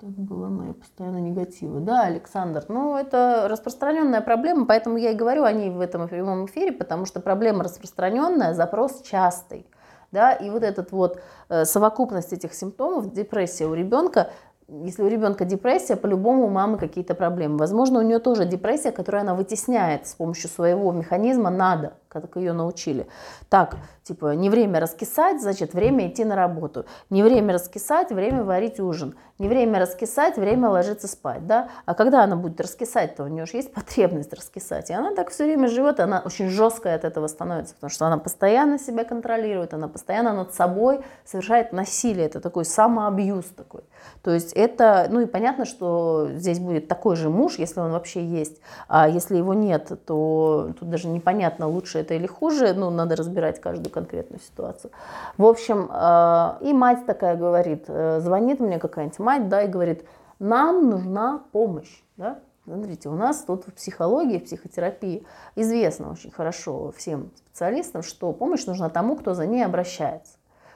[0.00, 1.80] так было мои постоянно негативы.
[1.80, 6.46] Да, Александр, ну это распространенная проблема, поэтому я и говорю о ней в этом прямом
[6.46, 9.66] эфире, потому что проблема распространенная, запрос частый.
[10.12, 14.30] Да, и вот этот вот э, совокупность этих симптомов, депрессия у ребенка,
[14.68, 17.56] если у ребенка депрессия, по-любому у мамы какие-то проблемы.
[17.56, 22.52] Возможно, у нее тоже депрессия, которую она вытесняет с помощью своего механизма «надо», как ее
[22.52, 23.06] научили.
[23.48, 26.86] Так, типа, не время раскисать, значит, время идти на работу.
[27.10, 29.14] Не время раскисать, время варить ужин.
[29.38, 31.68] Не время раскисать, время ложиться спать, да?
[31.84, 33.24] А когда она будет раскисать-то?
[33.24, 34.88] У нее же есть потребность раскисать.
[34.88, 38.16] И она так все время живет, она очень жесткая от этого становится, потому что она
[38.16, 42.26] постоянно себя контролирует, она постоянно над собой совершает насилие.
[42.26, 43.82] Это такой самоабьюз такой.
[44.22, 48.24] То есть это, ну и понятно, что здесь будет такой же муж, если он вообще
[48.24, 53.16] есть, а если его нет, то тут даже непонятно, лучше это или хуже, ну надо
[53.16, 54.90] разбирать каждую конкретную ситуацию.
[55.36, 60.04] В общем, э, и мать такая говорит, э, звонит мне какая-нибудь мать, да, и говорит,
[60.38, 66.92] нам нужна помощь, да, Смотрите, у нас тут в психологии, в психотерапии известно очень хорошо
[66.96, 70.32] всем специалистам, что помощь нужна тому, кто за ней обращается.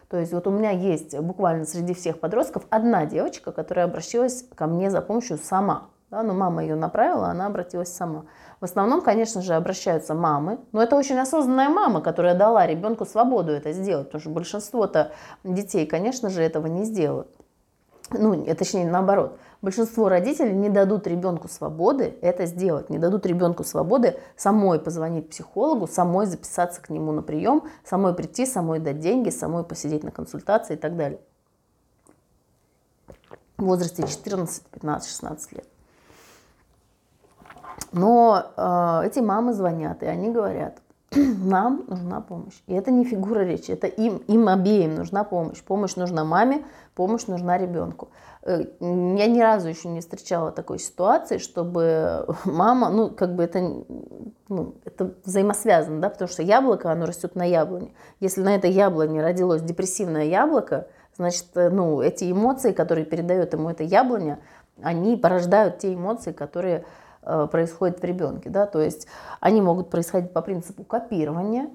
[0.09, 4.69] То есть вот у меня есть буквально среди всех подростков одна девочка, которая обращалась ко
[4.69, 5.89] мне за помощью сама.
[6.11, 8.25] Да, но мама ее направила, она обратилась сама.
[8.61, 13.53] В основном, конечно же, обращаются мамы, но это очень осознанная мама, которая дала ребенку свободу
[13.53, 15.13] это сделать, потому что большинство-то
[15.45, 17.29] детей, конечно же, этого не сделают.
[18.11, 24.19] Ну, точнее, наоборот большинство родителей не дадут ребенку свободы это сделать, не дадут ребенку свободы
[24.37, 29.63] самой позвонить психологу, самой записаться к нему на прием, самой прийти, самой дать деньги, самой
[29.63, 31.21] посидеть на консультации и так далее.
[33.59, 35.70] В возрасте 14, 15, 16 лет.
[37.93, 40.79] Но э, эти мамы звонят, и они говорят,
[41.17, 42.63] нам нужна помощь.
[42.67, 45.63] И это не фигура речи, это им, им обеим нужна помощь.
[45.63, 48.11] Помощь нужна маме, помощь нужна ребенку.
[48.43, 53.59] Э, я ни разу еще не встречала такой ситуации, чтобы мама, ну, как бы это,
[54.49, 57.93] ну, это взаимосвязано, да, потому что яблоко, оно растет на яблоне.
[58.21, 63.71] Если на этой яблоне родилось депрессивное яблоко, значит, э, ну, эти эмоции, которые передает ему
[63.71, 64.39] это яблоня,
[64.81, 66.85] они порождают те эмоции, которые
[67.23, 69.07] э, происходят в ребенке, да, то есть
[69.41, 71.71] они могут происходить по принципу копирования,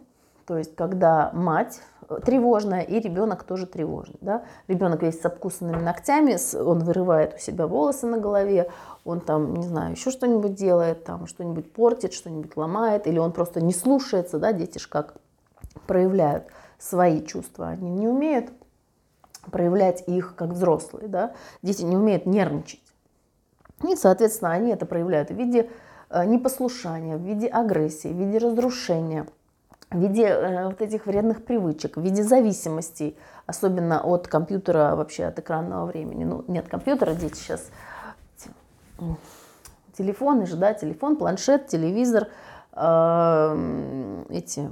[0.45, 1.81] то есть когда мать
[2.23, 4.17] тревожная, и ребенок тоже тревожный.
[4.21, 4.43] Да?
[4.67, 8.69] Ребенок весь с обкусанными ногтями, он вырывает у себя волосы на голове,
[9.03, 13.62] он там, не знаю, еще что-нибудь делает, там что-нибудь портит, что-нибудь ломает, или он просто
[13.62, 15.15] не слушается, да, дети ж как
[15.88, 16.45] проявляют
[16.77, 18.51] свои чувства, они не умеют
[19.51, 22.81] проявлять их как взрослые, да, дети не умеют нервничать.
[23.84, 25.70] И, соответственно, они это проявляют в виде
[26.10, 29.26] э, непослушания, в виде агрессии, в виде разрушения–
[29.92, 35.40] в виде э, вот этих вредных привычек, в виде зависимостей, особенно от компьютера, вообще от
[35.40, 36.24] экранного времени.
[36.24, 37.70] Ну, нет компьютера, дети сейчас
[39.98, 42.28] телефоны же, да, телефон, планшет, телевизор,
[42.74, 44.72] э, эти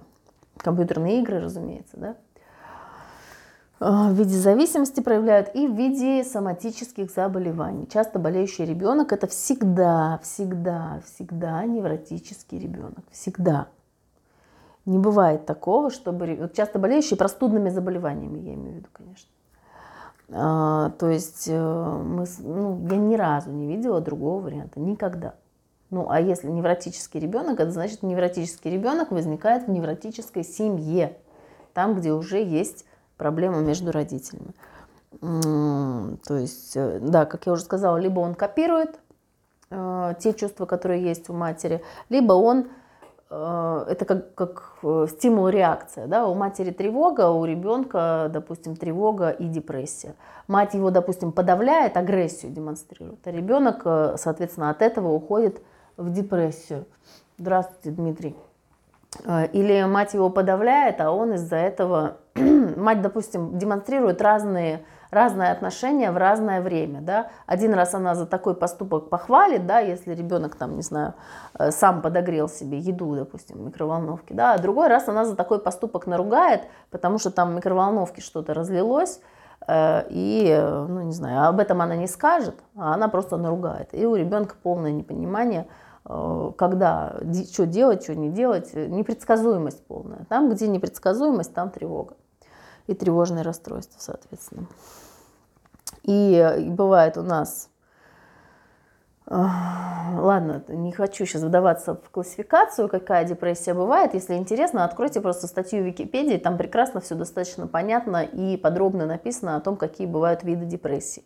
[0.57, 2.15] компьютерные игры, разумеется, да,
[3.83, 7.87] в виде зависимости проявляют и в виде соматических заболеваний.
[7.91, 13.67] Часто болеющий ребенок это всегда, всегда, всегда невротический ребенок, всегда.
[14.85, 16.37] Не бывает такого, чтобы...
[16.39, 19.29] Вот часто болеющие простудными заболеваниями, я имею в виду, конечно.
[20.29, 25.35] А, то есть э, мы, ну, я ни разу не видела другого варианта, никогда.
[25.89, 31.17] Ну, а если невротический ребенок, это значит, невротический ребенок возникает в невротической семье,
[31.73, 32.85] там, где уже есть
[33.17, 34.53] проблема между родителями.
[35.21, 38.99] То есть, э, да, как я уже сказала, либо он копирует
[39.69, 42.67] э, те чувства, которые есть у матери, либо он
[43.35, 46.05] Э, это как, как э, стимул-реакция.
[46.07, 46.27] Да?
[46.27, 50.13] У матери тревога, у ребенка, допустим, тревога и депрессия.
[50.47, 55.61] Мать его, допустим, подавляет, агрессию демонстрирует, а ребенок, э, соответственно, от этого уходит
[55.97, 56.85] в депрессию.
[57.39, 58.35] Здравствуйте, Дмитрий.
[59.53, 62.17] Или мать его подавляет, а он из-за этого,
[62.77, 67.27] мать, допустим, демонстрирует разные разное отношение в разное время, да.
[67.45, 71.13] Один раз она за такой поступок похвалит, да, если ребенок там, не знаю,
[71.57, 75.59] э, сам подогрел себе еду, допустим, в микроволновке, да, а другой раз она за такой
[75.59, 79.21] поступок наругает, потому что там в микроволновке что-то разлилось,
[79.67, 83.89] э, и, ну, не знаю, об этом она не скажет, а она просто наругает.
[83.93, 85.67] И у ребенка полное непонимание,
[86.05, 87.17] э, когда,
[87.51, 90.25] что делать, что не делать, непредсказуемость полная.
[90.27, 92.15] Там, где непредсказуемость, там тревога
[92.87, 94.67] и тревожное расстройство, соответственно.
[96.03, 97.69] И бывает у нас,
[99.25, 104.13] ладно, не хочу сейчас вдаваться в классификацию, какая депрессия бывает.
[104.13, 109.55] Если интересно, откройте просто статью в Википедии, там прекрасно все достаточно понятно и подробно написано
[109.55, 111.23] о том, какие бывают виды депрессии.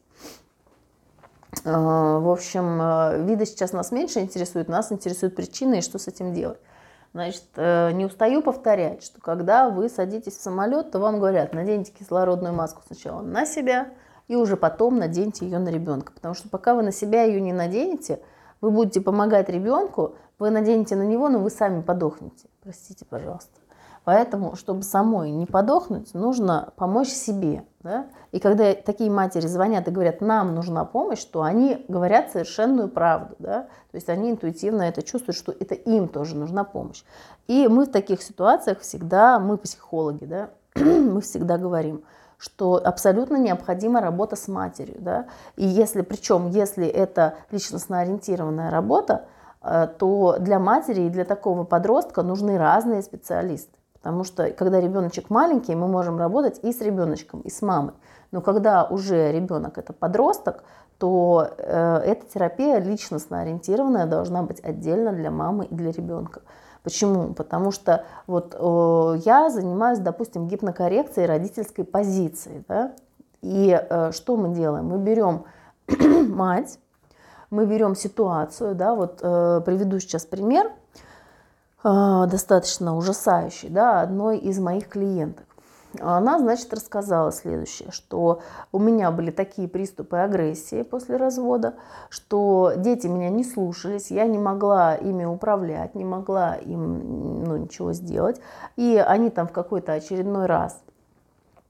[1.66, 6.08] А, в общем, э, виды сейчас нас меньше интересуют, нас интересуют причины и что с
[6.08, 6.60] этим делать.
[7.18, 11.92] Значит, э, не устаю повторять, что когда вы садитесь в самолет, то вам говорят, наденьте
[11.92, 13.88] кислородную маску сначала на себя,
[14.28, 16.14] и уже потом наденьте ее на ребенка.
[16.14, 18.22] Потому что пока вы на себя ее не наденете,
[18.62, 22.50] вы будете помогать ребенку, вы наденете на него, но вы сами подохнете.
[22.62, 23.60] Простите, пожалуйста.
[24.04, 27.66] Поэтому, чтобы самой не подохнуть, нужно помочь себе.
[27.88, 28.08] Да?
[28.34, 33.36] И когда такие матери звонят и говорят, нам нужна помощь, то они говорят совершенную правду.
[33.40, 33.62] Да?
[33.92, 37.04] То есть они интуитивно это чувствуют, что это им тоже нужна помощь.
[37.48, 42.04] И мы в таких ситуациях всегда, мы психологи, да, мы всегда говорим,
[42.38, 44.98] что абсолютно необходима работа с матерью.
[45.00, 45.28] Да?
[45.56, 49.28] И если, причем, если это личностно ориентированная работа,
[49.62, 53.77] э, то для матери и для такого подростка нужны разные специалисты.
[54.08, 57.92] Потому что когда ребеночек маленький, мы можем работать и с ребеночком, и с мамой.
[58.32, 60.64] Но когда уже ребенок это подросток,
[60.98, 66.42] то э, эта терапия личностно ориентированная должна быть отдельно для мамы и для ребенка.
[66.84, 67.34] Почему?
[67.34, 72.64] Потому что вот э, я занимаюсь, допустим, гипнокоррекцией родительской позиции.
[72.70, 72.94] Да?
[73.42, 74.86] И э, что мы делаем?
[74.86, 75.44] Мы берем
[76.34, 76.80] мать,
[77.50, 80.72] мы берем ситуацию, да, вот э, приведу сейчас пример–
[81.84, 85.46] достаточно ужасающий, да, одной из моих клиенток.
[86.00, 91.76] Она, значит, рассказала следующее, что у меня были такие приступы агрессии после развода,
[92.10, 97.94] что дети меня не слушались, я не могла ими управлять, не могла им ну, ничего
[97.94, 98.40] сделать.
[98.76, 100.80] И они там в какой-то очередной раз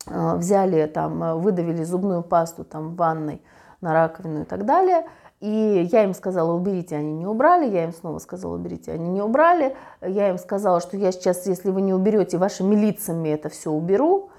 [0.08, 3.42] а, взяли, там, выдавили зубную пасту там, в ванной
[3.82, 5.06] на раковину и так далее–
[5.40, 7.70] и я им сказала, уберите, они не убрали.
[7.70, 9.76] Я им снова сказала, уберите, они не убрали.
[10.02, 14.30] Я им сказала, что я сейчас, если вы не уберете, вашими лицами это все уберу.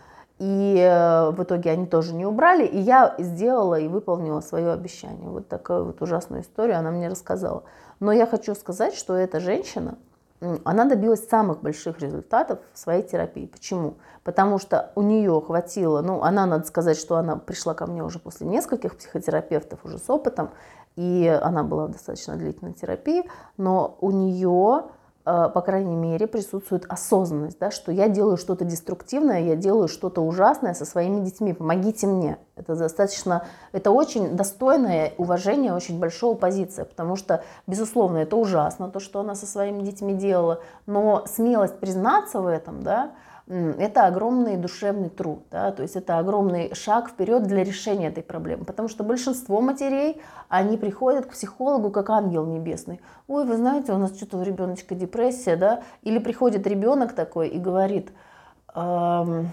[0.40, 2.66] И э, в итоге они тоже не убрали.
[2.66, 5.28] И я сделала и выполнила свое обещание.
[5.28, 7.62] Вот такую вот ужасную историю она мне рассказала.
[8.00, 9.98] Но я хочу сказать, что эта женщина,
[10.64, 13.46] она добилась самых больших результатов в своей терапии.
[13.46, 13.94] Почему?
[14.22, 18.18] Потому что у нее хватило, ну, она, надо сказать, что она пришла ко мне уже
[18.20, 20.50] после нескольких психотерапевтов, уже с опытом,
[20.98, 23.22] и она была в достаточно длительной терапии,
[23.56, 24.86] но у нее,
[25.24, 30.22] э, по крайней мере, присутствует осознанность, да, что я делаю что-то деструктивное, я делаю что-то
[30.22, 32.38] ужасное со своими детьми, помогите мне.
[32.56, 38.98] Это достаточно, это очень достойное уважение, очень большого позиция, потому что, безусловно, это ужасно, то,
[38.98, 43.12] что она со своими детьми делала, но смелость признаться в этом, да,
[43.48, 48.64] это огромный душевный труд, да, то есть это огромный шаг вперед для решения этой проблемы,
[48.64, 53.00] потому что большинство матерей, они приходят к психологу как ангел небесный.
[53.26, 57.58] Ой, вы знаете, у нас что-то у ребеночка депрессия, да, или приходит ребенок такой и
[57.58, 58.12] говорит,
[58.74, 59.50] эм,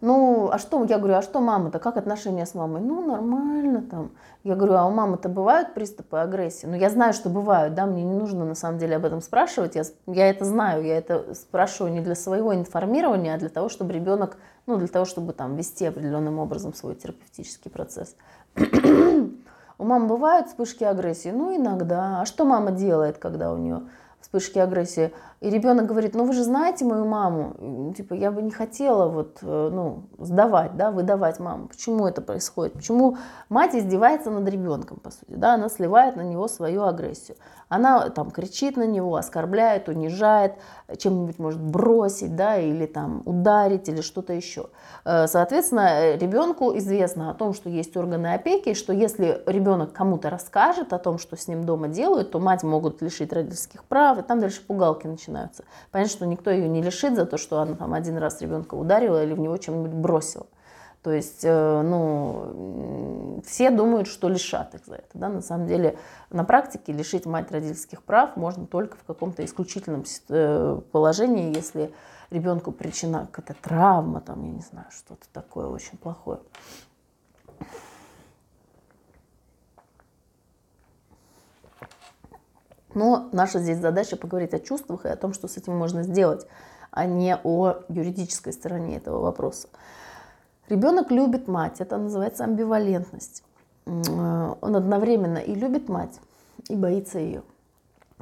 [0.00, 2.80] ну, а что, я говорю, а что мама-то, как отношения с мамой?
[2.80, 4.12] Ну, нормально там.
[4.44, 6.66] Я говорю, а у мамы-то бывают приступы агрессии?
[6.66, 9.74] Ну, я знаю, что бывают, да, мне не нужно на самом деле об этом спрашивать,
[9.74, 13.92] я, я это знаю, я это спрашиваю не для своего информирования, а для того, чтобы
[13.92, 18.16] ребенок, ну, для того, чтобы там вести определенным образом свой терапевтический процесс.
[19.78, 21.30] У мамы бывают вспышки агрессии?
[21.30, 22.20] Ну, иногда.
[22.20, 23.82] А что мама делает, когда у нее
[24.20, 25.12] вспышки агрессии.
[25.40, 29.38] И ребенок говорит, ну вы же знаете мою маму, типа я бы не хотела вот,
[29.40, 31.68] э, ну, сдавать, да, выдавать маму.
[31.68, 32.74] Почему это происходит?
[32.74, 33.16] Почему
[33.48, 37.38] мать издевается над ребенком, по сути, да, она сливает на него свою агрессию.
[37.70, 40.56] Она там кричит на него, оскорбляет, унижает,
[40.98, 44.66] чем-нибудь может бросить, да, или там ударить, или что-то еще.
[45.06, 50.92] Э, соответственно, ребенку известно о том, что есть органы опеки, что если ребенок кому-то расскажет
[50.92, 54.38] о том, что с ним дома делают, то мать могут лишить родительских прав, и там
[54.38, 55.29] дальше пугалки начинаются.
[55.90, 59.22] Понятно, что никто ее не лишит за то, что она там один раз ребенка ударила
[59.22, 60.46] или в него чем-нибудь бросила.
[61.02, 65.08] То есть, э, ну, все думают, что лишат их за это.
[65.14, 65.28] Да?
[65.30, 65.96] На самом деле,
[66.30, 71.94] на практике лишить мать родительских прав можно только в каком-то исключительном э, положении, если
[72.30, 76.40] ребенку причина какая-то травма, там, я не знаю, что-то такое очень плохое.
[82.94, 86.46] Но наша здесь задача поговорить о чувствах и о том, что с этим можно сделать,
[86.90, 89.68] а не о юридической стороне этого вопроса.
[90.68, 93.42] Ребенок любит мать, это называется амбивалентность.
[93.86, 96.20] Он одновременно и любит мать,
[96.68, 97.42] и боится ее,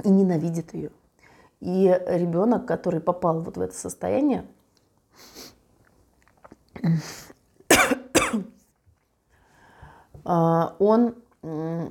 [0.03, 0.91] и ненавидит ее.
[1.61, 4.47] И ребенок, который попал вот в это состояние,
[10.25, 11.17] а, он,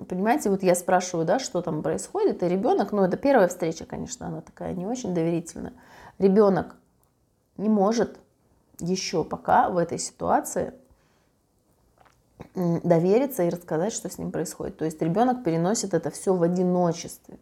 [0.08, 4.28] понимаете, вот я спрашиваю, да, что там происходит, и ребенок, ну это первая встреча, конечно,
[4.28, 5.74] она такая не очень доверительная.
[6.20, 6.76] Ребенок
[7.58, 8.20] не может
[8.80, 10.74] еще пока в этой ситуации
[12.56, 14.78] довериться и рассказать, что с ним происходит.
[14.78, 17.40] То есть ребенок переносит это все в одиночестве.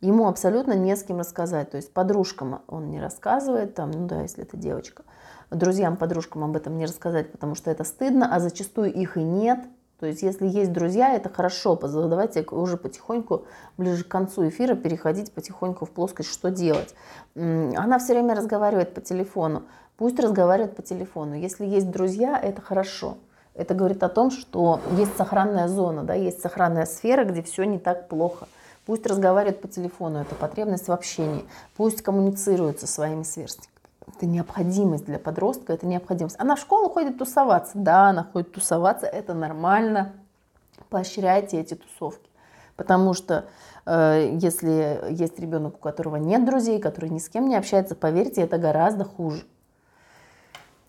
[0.00, 1.70] ему абсолютно не с кем рассказать.
[1.70, 5.04] То есть подружкам он не рассказывает, там, ну да, если это девочка.
[5.50, 9.60] Друзьям, подружкам об этом не рассказать, потому что это стыдно, а зачастую их и нет.
[9.98, 11.76] То есть если есть друзья, это хорошо.
[11.76, 13.46] Давайте уже потихоньку,
[13.78, 16.94] ближе к концу эфира, переходить потихоньку в плоскость, что делать.
[17.34, 19.62] Она все время разговаривает по телефону.
[19.96, 21.34] Пусть разговаривает по телефону.
[21.34, 23.16] Если есть друзья, это хорошо.
[23.54, 27.78] Это говорит о том, что есть сохранная зона, да, есть сохранная сфера, где все не
[27.78, 28.48] так плохо.
[28.84, 31.46] Пусть разговаривают по телефону, это потребность в общении.
[31.74, 33.75] Пусть коммуницируют со своими сверстниками.
[34.06, 36.36] Это необходимость для подростка, это необходимость.
[36.38, 37.72] Она в школу ходит тусоваться.
[37.74, 40.12] Да, она ходит тусоваться, это нормально.
[40.88, 42.30] Поощряйте эти тусовки.
[42.76, 43.46] Потому что
[43.84, 48.42] э, если есть ребенок, у которого нет друзей, который ни с кем не общается, поверьте,
[48.42, 49.44] это гораздо хуже.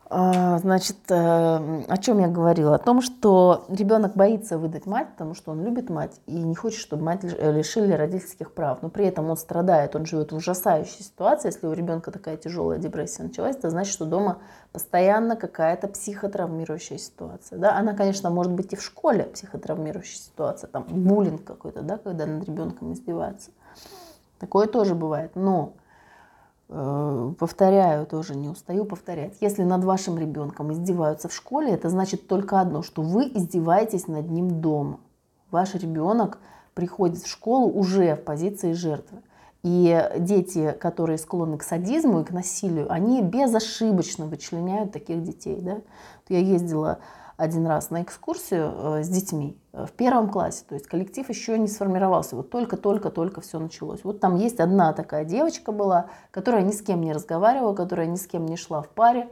[0.10, 2.76] А, значит, э, о чем я говорила?
[2.76, 6.80] О том, что ребенок боится выдать мать, потому что он любит мать и не хочет,
[6.80, 8.82] чтобы мать э, лишили родительских прав.
[8.82, 11.50] Но при этом он страдает, он живет в ужасающей ситуации.
[11.50, 14.38] Если у ребенка такая тяжелая депрессия началась, это значит, что дома
[14.72, 17.60] постоянно какая-то психотравмирующая ситуация.
[17.60, 17.76] Да?
[17.76, 22.48] Она, конечно, может быть и в школе психотравмирующая ситуация, там буллинг какой-то, да, когда над
[22.48, 23.52] ребенком издеваются.
[24.40, 25.32] Такое тоже бывает.
[25.36, 25.74] Но
[26.68, 29.36] повторяю, тоже не устаю повторять.
[29.40, 34.30] Если над вашим ребенком издеваются в школе, это значит только одно, что вы издеваетесь над
[34.30, 35.00] ним дома.
[35.50, 36.40] Ваш ребенок
[36.74, 39.20] приходит в школу уже в позиции жертвы.
[39.64, 45.60] И дети, которые склонны к садизму и к насилию, они безошибочно вычленяют таких детей.
[45.62, 45.78] Да?
[46.30, 47.00] Я ездила
[47.38, 51.58] один раз на экскурсию э, с детьми э, в первом классе, то есть коллектив еще
[51.58, 54.04] не сформировался, вот только-только-только все началось.
[54.04, 58.16] Вот там есть одна такая девочка была, которая ни с кем не разговаривала, которая ни
[58.16, 59.30] с кем не шла в паре,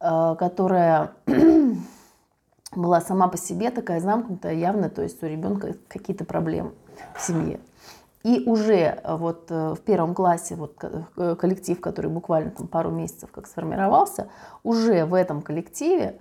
[0.00, 1.14] э, которая
[2.76, 6.72] была сама по себе такая замкнутая, явно, то есть у ребенка какие-то проблемы
[7.16, 7.58] в семье.
[8.22, 10.76] И уже вот в первом классе вот
[11.40, 14.28] коллектив, который буквально там пару месяцев как сформировался,
[14.62, 16.20] уже в этом коллективе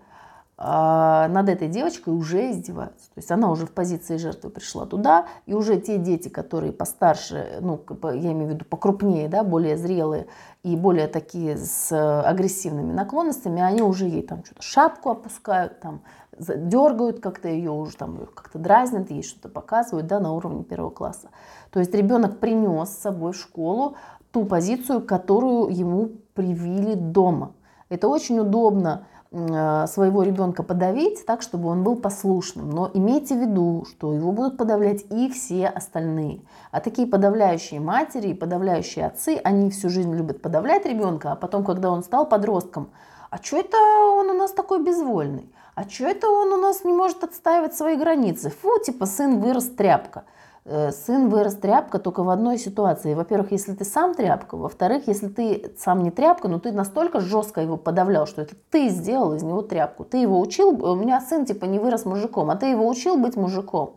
[0.63, 3.07] а, над этой девочкой уже издеваются.
[3.07, 7.57] То есть она уже в позиции жертвы пришла туда, и уже те дети, которые постарше,
[7.61, 10.27] ну, я имею в виду покрупнее, да, более зрелые
[10.61, 11.91] и более такие с
[12.21, 16.03] агрессивными наклонностями, они уже ей там что-то шапку опускают, там
[16.37, 21.29] дергают как-то ее, уже там как-то дразнят, ей что-то показывают, да, на уровне первого класса.
[21.71, 23.95] То есть ребенок принес с собой в школу
[24.31, 27.53] ту позицию, которую ему привили дома.
[27.89, 32.69] Это очень удобно своего ребенка подавить так, чтобы он был послушным.
[32.69, 36.41] Но имейте в виду, что его будут подавлять и все остальные.
[36.71, 41.63] А такие подавляющие матери и подавляющие отцы, они всю жизнь любят подавлять ребенка, а потом,
[41.63, 42.89] когда он стал подростком,
[43.29, 45.49] а что это он у нас такой безвольный?
[45.75, 48.49] А что это он у нас не может отстаивать свои границы?
[48.49, 50.25] Фу, типа сын вырос тряпка.
[50.63, 53.15] Э, сын вырос тряпка только в одной ситуации.
[53.15, 57.61] Во-первых, если ты сам тряпка, во-вторых, если ты сам не тряпка, но ты настолько жестко
[57.61, 60.03] его подавлял, что это ты сделал из него тряпку.
[60.03, 63.35] Ты его учил, у меня сын типа не вырос мужиком, а ты его учил быть
[63.35, 63.95] мужиком.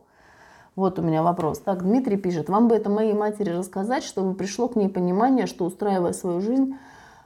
[0.74, 1.58] Вот у меня вопрос.
[1.58, 5.66] Так, Дмитрий пишет, вам бы это моей матери рассказать, чтобы пришло к ней понимание, что
[5.66, 6.76] устраивая свою жизнь,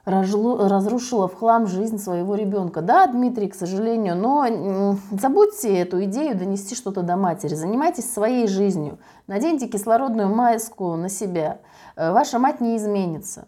[0.09, 2.81] разрушила в хлам жизнь своего ребенка.
[2.81, 7.55] Да, Дмитрий, к сожалению, но забудьте эту идею донести что-то до матери.
[7.55, 8.99] Занимайтесь своей жизнью.
[9.27, 11.59] Наденьте кислородную маску на себя.
[11.97, 13.47] Э, ваша мать не изменится.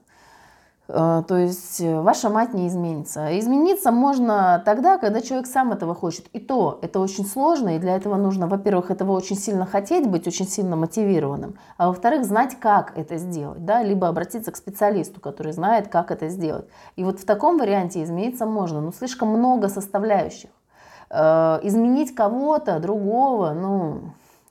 [0.93, 3.39] Э, то есть э, ваша мать не изменится.
[3.39, 6.27] Измениться можно тогда, когда человек сам этого хочет.
[6.33, 10.27] И то это очень сложно, и для этого нужно, во-первых, этого очень сильно хотеть, быть
[10.27, 15.53] очень сильно мотивированным, а во-вторых, знать, как это сделать, да, либо обратиться к специалисту, который
[15.53, 16.67] знает, как это сделать.
[16.97, 20.51] И вот в таком варианте измениться можно, но слишком много составляющих.
[21.11, 24.01] Э, изменить кого-то, другого, ну,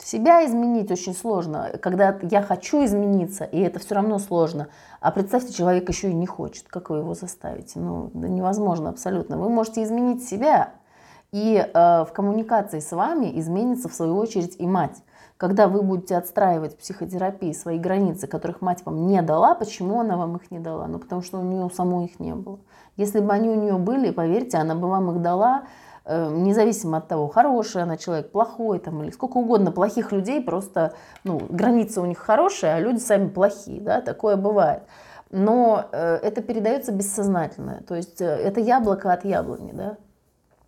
[0.05, 4.69] себя изменить очень сложно, когда я хочу измениться, и это все равно сложно.
[5.01, 6.67] А представьте, человек еще и не хочет.
[6.67, 7.79] Как вы его заставите?
[7.79, 9.37] Ну, невозможно абсолютно.
[9.37, 10.73] Вы можете изменить себя,
[11.31, 15.03] и э, в коммуникации с вами изменится в свою очередь и мать.
[15.37, 20.17] Когда вы будете отстраивать в психотерапии свои границы, которых мать вам не дала, почему она
[20.17, 20.87] вам их не дала?
[20.87, 22.59] Ну, потому что у нее самой их не было.
[22.97, 25.63] Если бы они у нее были, поверьте, она бы вам их дала,
[26.09, 30.93] независимо от того, хороший она человек, плохой там, или сколько угодно плохих людей, просто
[31.23, 34.83] ну, границы у них хорошие, а люди сами плохие, да, такое бывает.
[35.31, 39.97] Но э, это передается бессознательно, то есть э, это яблоко от яблони, да.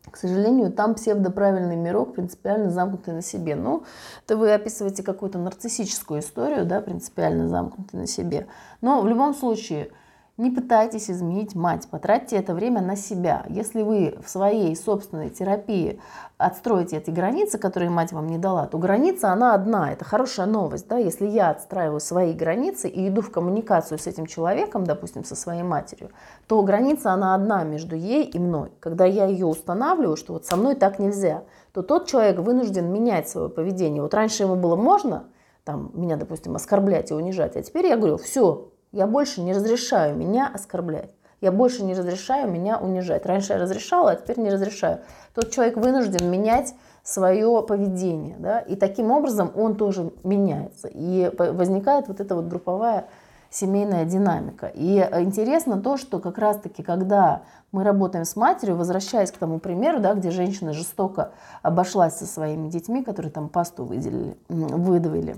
[0.09, 3.55] К сожалению, там псевдоправильный мирок принципиально замкнутый на себе.
[3.55, 3.83] Ну,
[4.25, 8.47] это вы описываете какую-то нарциссическую историю, да, принципиально замкнутый на себе.
[8.81, 9.91] Но в любом случае,
[10.37, 13.45] Не пытайтесь изменить мать, потратьте это время на себя.
[13.49, 15.99] Если вы в своей собственной терапии
[16.37, 19.91] отстроите эти границы, которые мать вам не дала, то граница, она одна.
[19.91, 20.87] Это хорошая новость.
[20.87, 20.97] Да?
[20.97, 25.63] Если я отстраиваю свои границы и иду в коммуникацию с этим человеком, допустим, со своей
[25.63, 26.09] матерью,
[26.47, 28.71] то граница, она одна между ей и мной.
[28.79, 33.29] Когда я ее устанавливаю, что вот со мной так нельзя, то тот человек вынужден менять
[33.29, 34.01] свое поведение.
[34.01, 35.25] Вот раньше ему было можно,
[35.65, 40.15] там, меня, допустим, оскорблять и унижать, а теперь я говорю, все, я больше не разрешаю
[40.15, 41.11] меня оскорблять.
[41.39, 43.25] Я больше не разрешаю меня унижать.
[43.25, 44.99] Раньше я разрешала, а теперь не разрешаю.
[45.33, 48.35] Тот человек вынужден менять свое поведение.
[48.37, 48.59] Да?
[48.59, 50.87] И таким образом он тоже меняется.
[50.87, 53.07] И возникает вот эта вот групповая
[53.49, 54.67] семейная динамика.
[54.67, 59.99] И интересно то, что как раз-таки, когда мы работаем с матерью, возвращаясь к тому примеру,
[59.99, 61.31] да, где женщина жестоко
[61.61, 65.35] обошлась со своими детьми, которые там пасту выделили, выдавили,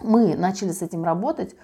[0.00, 1.56] мы начали с этим работать,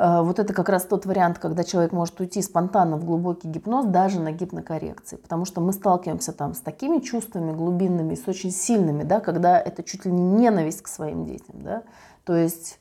[0.00, 4.18] вот это как раз тот вариант, когда человек может уйти спонтанно в глубокий гипноз даже
[4.18, 5.16] на гипнокоррекции.
[5.16, 9.82] Потому что мы сталкиваемся там с такими чувствами глубинными, с очень сильными, да, когда это
[9.82, 11.56] чуть ли не ненависть к своим детям.
[11.62, 11.82] Да?
[12.24, 12.78] То есть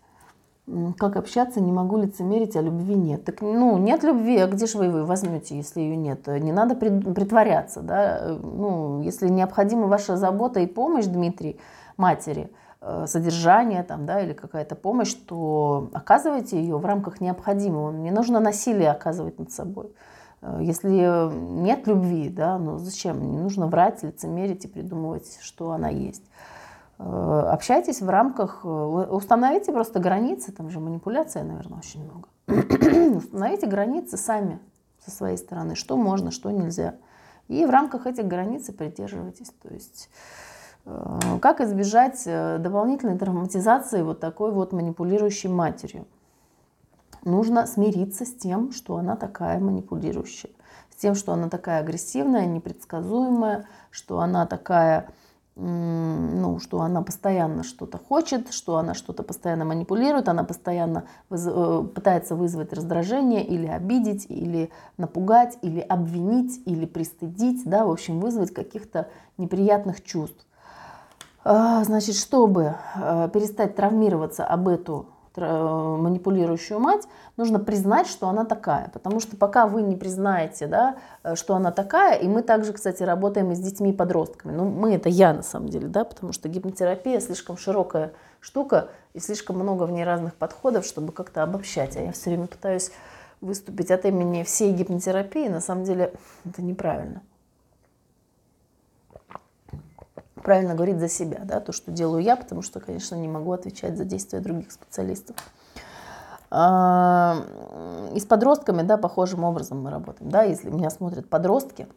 [0.98, 3.26] как общаться, не могу лицемерить, а любви нет.
[3.26, 6.26] Так, ну, нет любви, а где же вы ее возьмете, если ее нет?
[6.28, 8.38] Не надо притворяться, да?
[8.42, 11.60] Ну, если необходима ваша забота и помощь, Дмитрий,
[11.98, 17.92] матери– Э, содержание там, да, или какая-то помощь, то оказывайте ее в рамках необходимого.
[17.92, 19.94] Не нужно насилие оказывать над собой.
[20.42, 21.30] Э, если
[21.62, 23.32] нет любви, да, ну зачем?
[23.32, 26.24] Не нужно врать, лицемерить и придумывать, что она есть.
[27.00, 32.30] Э, общайтесь в рамках, установите просто границы, там же манипуляция, наверное, очень много.
[33.18, 34.60] установите границы сами
[35.06, 36.96] со своей стороны, что можно, что нельзя.
[37.50, 39.52] И в рамках этих границ придерживайтесь.
[39.62, 40.49] То есть Э,
[41.42, 46.06] как избежать э, дополнительной травматизации вот такой вот манипулирующей матерью?
[47.24, 50.52] Нужно смириться с тем, что она такая манипулирующая,
[50.90, 55.10] с тем, что она такая агрессивная, непредсказуемая, что она такая,
[55.56, 62.36] ну, что она постоянно что-то хочет, что она что-то постоянно манипулирует, она постоянно э, пытается
[62.36, 69.10] вызвать раздражение или обидеть, или напугать, или обвинить, или пристыдить, да, в общем, вызвать каких-то
[69.38, 70.46] неприятных чувств.
[71.44, 75.08] А, значит, чтобы э, перестать травмироваться об эту
[75.40, 78.90] манипулирующую мать, нужно признать, что она такая.
[78.90, 83.04] Потому что пока вы не признаете, да, э, что она такая, и мы также, кстати,
[83.04, 84.52] работаем и с детьми и подростками.
[84.52, 88.12] Ну, мы это я на самом деле, да, потому что гипнотерапия слишком широкая
[88.42, 91.96] штука, и слишком много в ней разных подходов, чтобы как-то обобщать.
[91.96, 92.92] А я все время пытаюсь
[93.42, 95.48] выступить от имени всей гипнотерапии.
[95.48, 96.14] На самом деле
[96.46, 97.22] это неправильно
[100.50, 103.96] правильно говорить за себя, да, то, что делаю я, потому что, конечно, не могу отвечать
[103.96, 105.36] за действия других специалистов.
[106.50, 107.46] А,
[108.16, 110.32] и с подростками, да, похожим образом мы работаем.
[110.32, 111.88] Да, если меня смотрят подростки,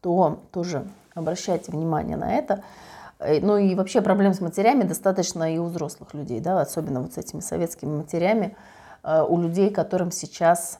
[0.00, 2.62] то тоже обращайте внимание на это.
[3.18, 7.14] Э, ну и вообще проблем с матерями достаточно и у взрослых людей, да, особенно вот
[7.14, 8.56] с этими советскими матерями,
[9.02, 10.78] э, у людей, которым сейчас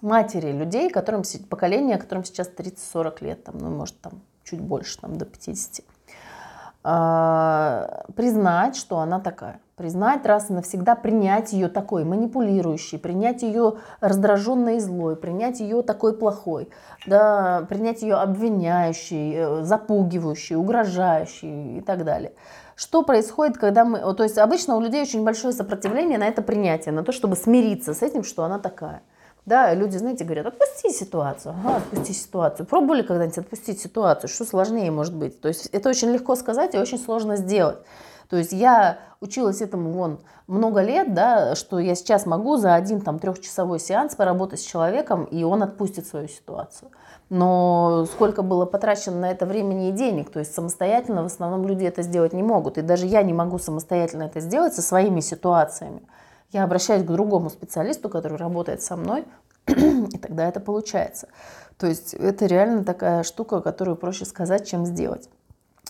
[0.00, 5.18] матери людей, которым поколение, которым сейчас 30-40 лет, там, ну, может, там чуть больше, там,
[5.18, 5.84] до 50.
[6.82, 9.60] А, признать, что она такая.
[9.76, 15.82] Признать раз и навсегда, принять ее такой, манипулирующей, принять ее раздраженной и злой, принять ее
[15.82, 16.68] такой плохой,
[17.06, 22.32] да, принять ее обвиняющей, э, запугивающей, угрожающей и так далее.
[22.76, 23.98] Что происходит, когда мы...
[24.14, 27.92] То есть обычно у людей очень большое сопротивление на это принятие, на то, чтобы смириться
[27.92, 29.02] с этим, что она такая.
[29.50, 32.66] Да, люди, знаете, говорят, отпусти ситуацию, ага, отпусти ситуацию.
[32.66, 34.30] Пробовали когда-нибудь отпустить ситуацию?
[34.30, 35.40] Что сложнее может быть?
[35.40, 37.78] То есть это очень легко сказать и очень сложно сделать.
[38.28, 43.00] То есть я училась этому вон много лет, да, что я сейчас могу за один
[43.00, 46.92] там трехчасовой сеанс поработать с человеком, и он отпустит свою ситуацию.
[47.28, 51.84] Но сколько было потрачено на это времени и денег, то есть самостоятельно в основном люди
[51.84, 52.78] это сделать не могут.
[52.78, 56.02] И даже я не могу самостоятельно это сделать со своими ситуациями
[56.52, 59.24] я обращаюсь к другому специалисту, который работает со мной,
[60.12, 61.28] и тогда это получается.
[61.78, 65.28] То есть это реально такая штука, которую проще сказать, чем сделать.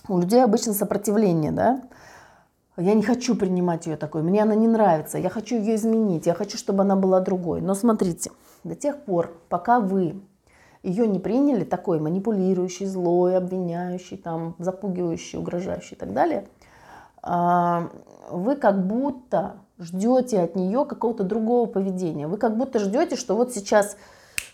[0.07, 1.81] У людей обычно сопротивление, да,
[2.77, 6.33] я не хочу принимать ее такой, мне она не нравится, я хочу ее изменить, я
[6.33, 7.61] хочу, чтобы она была другой.
[7.61, 8.31] Но смотрите,
[8.63, 10.21] до тех пор, пока вы
[10.81, 16.47] ее не приняли, такой манипулирующий, злой, обвиняющий, там, запугивающий, угрожающий и так далее,
[17.21, 17.89] а,
[18.31, 22.27] вы как будто ждете от нее какого-то другого поведения.
[22.27, 23.97] Вы как будто ждете, что вот сейчас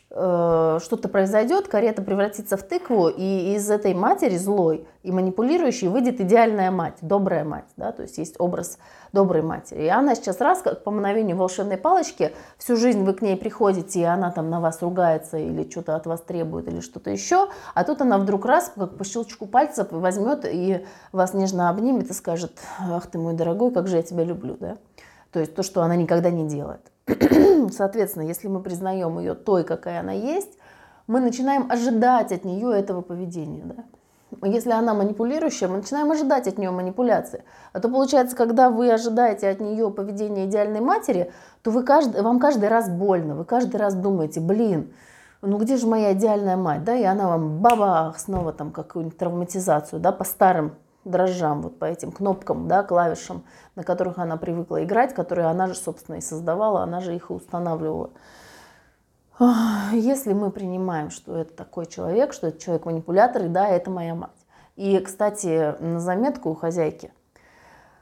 [0.09, 6.21] э, что-то произойдет, карета превратится в тыкву, и из этой матери злой и манипулирующей выйдет
[6.21, 8.77] идеальная мать, добрая мать, да, то есть есть образ
[9.13, 9.83] доброй матери.
[9.83, 13.99] И она сейчас раз, как по мановению волшебной палочки, всю жизнь вы к ней приходите,
[13.99, 17.83] и она там на вас ругается или что-то от вас требует или что-то еще, а
[17.83, 22.53] тут она вдруг раз, как по щелчку пальцев, возьмет и вас нежно обнимет и скажет,
[22.79, 24.77] ах ты мой дорогой, как же я тебя люблю, да.
[25.37, 26.81] То есть то, что она никогда не делает.
[27.71, 30.57] Соответственно, если мы признаем ее той, какая она есть,
[31.05, 33.61] мы начинаем ожидать от нее этого поведения.
[33.63, 34.47] Да?
[34.47, 37.43] Если она манипулирующая, мы начинаем ожидать от нее манипуляции.
[37.71, 41.31] А то получается, когда вы ожидаете от нее поведения идеальной матери,
[41.61, 44.91] то вы каждый, вам каждый раз больно, вы каждый раз думаете, блин,
[45.43, 49.99] ну где же моя идеальная мать, да, и она вам бабах снова там какую-нибудь травматизацию,
[49.99, 50.73] да, по старым
[51.09, 53.43] дрожжам, вот по этим кнопкам, да, клавишам,
[53.75, 57.33] на которых она привыкла играть, которые она же, собственно, и создавала, она же их и
[57.33, 58.11] устанавливала.
[59.91, 64.31] Если мы принимаем, что это такой человек, что это человек-манипулятор, и да, это моя мать.
[64.75, 67.11] И, кстати, на заметку у хозяйки,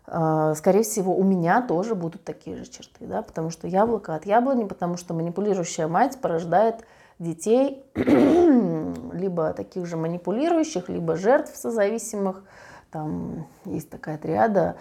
[0.08, 4.26] э, скорее всего, у меня тоже будут такие же черты, да, потому что яблоко от
[4.26, 6.86] яблони, потому что манипулирующая мать порождает
[7.20, 12.44] детей либо таких же манипулирующих, либо жертв созависимых,
[12.92, 14.76] там есть такая триада.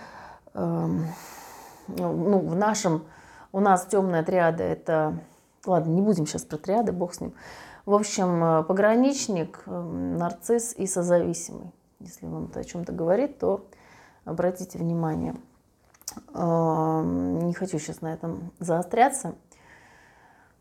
[0.54, 1.06] Эм,
[1.88, 3.04] ну, в нашем,
[3.52, 5.18] у нас темная триада это,
[5.66, 7.34] ладно, не будем сейчас про триады, бог с ним.
[7.86, 11.72] В общем, э, пограничник, эм, нарцисс и созависимый.
[12.00, 13.66] Если вам это о чем-то говорит, то
[14.24, 15.36] обратите внимание.
[16.34, 19.34] Эм, не хочу сейчас на этом заостряться.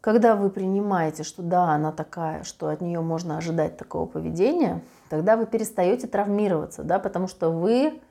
[0.01, 4.81] Когда вы принимаете, что да, она такая, что от нее можно ожидать такого поведения,
[5.13, 8.01] тогда вы перестаете травмироваться, да, потому что вы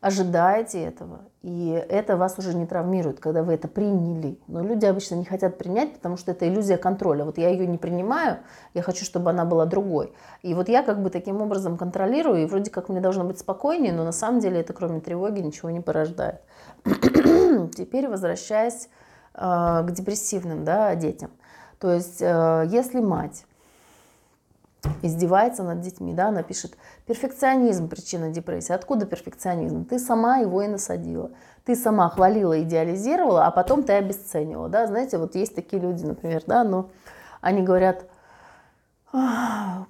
[0.00, 4.38] ожидаете этого, и это вас уже не травмирует, когда вы это приняли.
[4.46, 7.26] Но люди обычно не хотят принять, потому что это иллюзия контроля.
[7.26, 8.38] Вот я ее не принимаю,
[8.72, 10.14] я хочу, чтобы она была другой.
[10.40, 13.92] И вот я как бы таким образом контролирую, и вроде как мне должно быть спокойнее,
[13.92, 16.40] но на самом деле это кроме тревоги ничего не порождает.
[16.84, 18.88] Теперь возвращаясь
[19.34, 21.32] э, к депрессивным да, детям.
[21.78, 23.44] То есть э, если мать
[25.02, 28.72] издевается над детьми, да, она пишет, перфекционизм– причина депрессии.
[28.72, 29.84] Откуда перфекционизм?
[29.84, 31.30] Ты сама его и насадила.
[31.64, 34.86] Ты сама хвалила, идеализировала, а потом ты обесценила, да.
[34.86, 36.90] Знаете, вот есть такие люди, например, да, но
[37.40, 38.06] они говорят,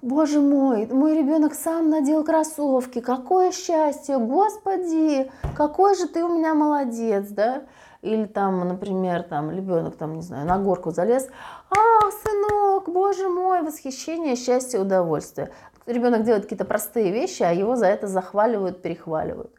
[0.01, 6.53] Боже мой, мой ребенок сам надел кроссовки, какое счастье, господи, какой же ты у меня
[6.53, 7.63] молодец, да?
[8.07, 11.27] Или там, например, там ребенок там, не знаю, на горку залез,
[11.69, 15.51] ах, сынок, боже мой, восхищение, счастье, удовольствие.
[15.85, 19.51] Ребенок делает какие-то простые вещи, а его за это захваливают, перехваливают.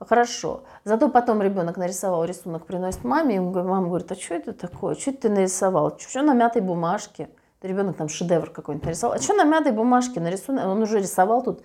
[0.00, 0.64] Хорошо.
[0.84, 4.96] Зато потом ребенок нарисовал рисунок, приносит маме, и мама говорит, а что это такое?
[4.96, 5.96] Что ты нарисовал?
[5.98, 7.28] Что на мятой бумажке?
[7.62, 9.16] Ребенок там шедевр какой-нибудь нарисовал.
[9.16, 10.58] А что на мятой бумажке нарисован?
[10.58, 11.62] Он уже рисовал тут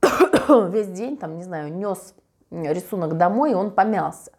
[0.70, 2.14] весь день, там, не знаю, нес
[2.50, 4.32] рисунок домой, и он помялся.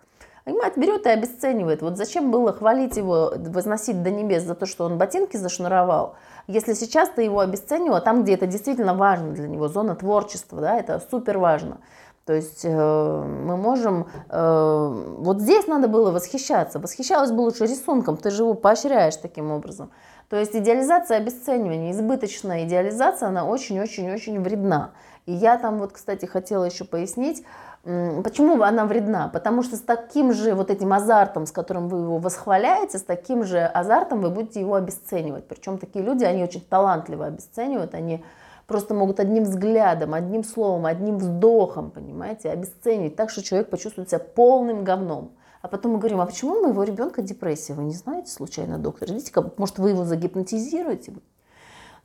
[0.46, 1.82] И берет и обесценивает.
[1.82, 6.16] Вот зачем было хвалить его, возносить до небес за то, что он ботинки зашнуровал,
[6.48, 10.78] если сейчас ты его обесценивала там, где это действительно важно для него, зона творчества, да,
[10.78, 11.78] это супер важно.
[12.26, 14.08] То есть э, мы можем...
[14.30, 16.80] Э, вот здесь надо было восхищаться.
[16.80, 19.92] Восхищалась бы лучше рисунком, ты же его поощряешь таким образом.
[20.30, 24.92] То есть идеализация обесценивания, избыточная идеализация, она очень-очень-очень вредна.
[25.26, 27.44] И я там вот, кстати, хотела еще пояснить,
[27.84, 29.28] Почему она вредна?
[29.28, 33.44] Потому что с таким же вот этим азартом, с которым вы его восхваляете, с таким
[33.44, 35.48] же азартом вы будете его обесценивать.
[35.48, 38.24] Причем такие люди, они очень талантливо обесценивают, они
[38.68, 44.20] просто могут одним взглядом, одним словом, одним вздохом, понимаете, обесценивать так, что человек почувствует себя
[44.20, 45.32] полным говном.
[45.64, 47.74] А потом мы говорим, а почему у моего ребенка депрессия?
[47.74, 49.10] Вы не знаете случайно, доктор?
[49.10, 51.14] Идите-ка, может, вы его загипнотизируете?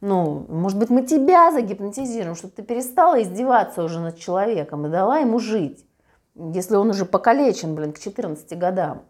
[0.01, 5.19] Ну, может быть, мы тебя загипнотизируем, чтобы ты перестала издеваться уже над человеком и дала
[5.19, 5.87] ему жить,
[6.35, 9.03] если он уже покалечен, блин, к 14 годам.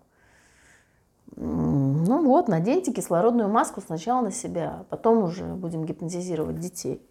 [1.35, 7.07] Ну вот, наденьте кислородную маску сначала на себя, а потом уже будем гипнотизировать детей.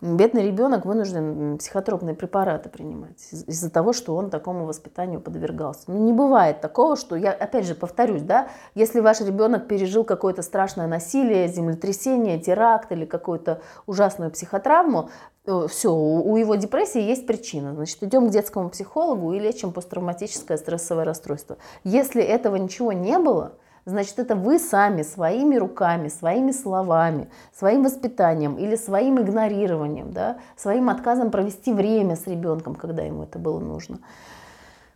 [0.00, 5.84] Бедный ребенок вынужден психотропные препараты принимать из-за того, что он такому воспитанию подвергался.
[5.86, 10.42] Ну, не бывает такого, что я, опять же, повторюсь, да, если ваш ребенок пережил какое-то
[10.42, 15.08] страшное насилие, землетрясение, теракт или какую-то ужасную психотравму,
[15.46, 17.74] э, все, у его депрессии есть причина.
[17.74, 21.56] Значит, идем к детскому психологу и лечим посттравматическое стрессовое расстройство.
[21.84, 23.52] Если этого ничего не было,
[23.84, 30.88] значит, это вы сами своими руками, своими словами, своим воспитанием или своим игнорированием, да, своим
[30.88, 33.98] отказом провести время с ребенком, когда ему это было нужно,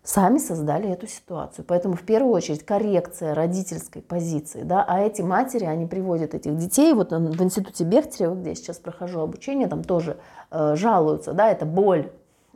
[0.08, 1.66] сами создали эту ситуацию.
[1.68, 4.62] Поэтому в первую очередь коррекция родительской позиции.
[4.62, 4.82] Да?
[4.88, 9.20] А эти матери, они приводят этих детей, вот в институте Бехтерева, где я сейчас прохожу
[9.20, 10.16] обучение, там тоже
[10.50, 12.10] э, жалуются, да, это боль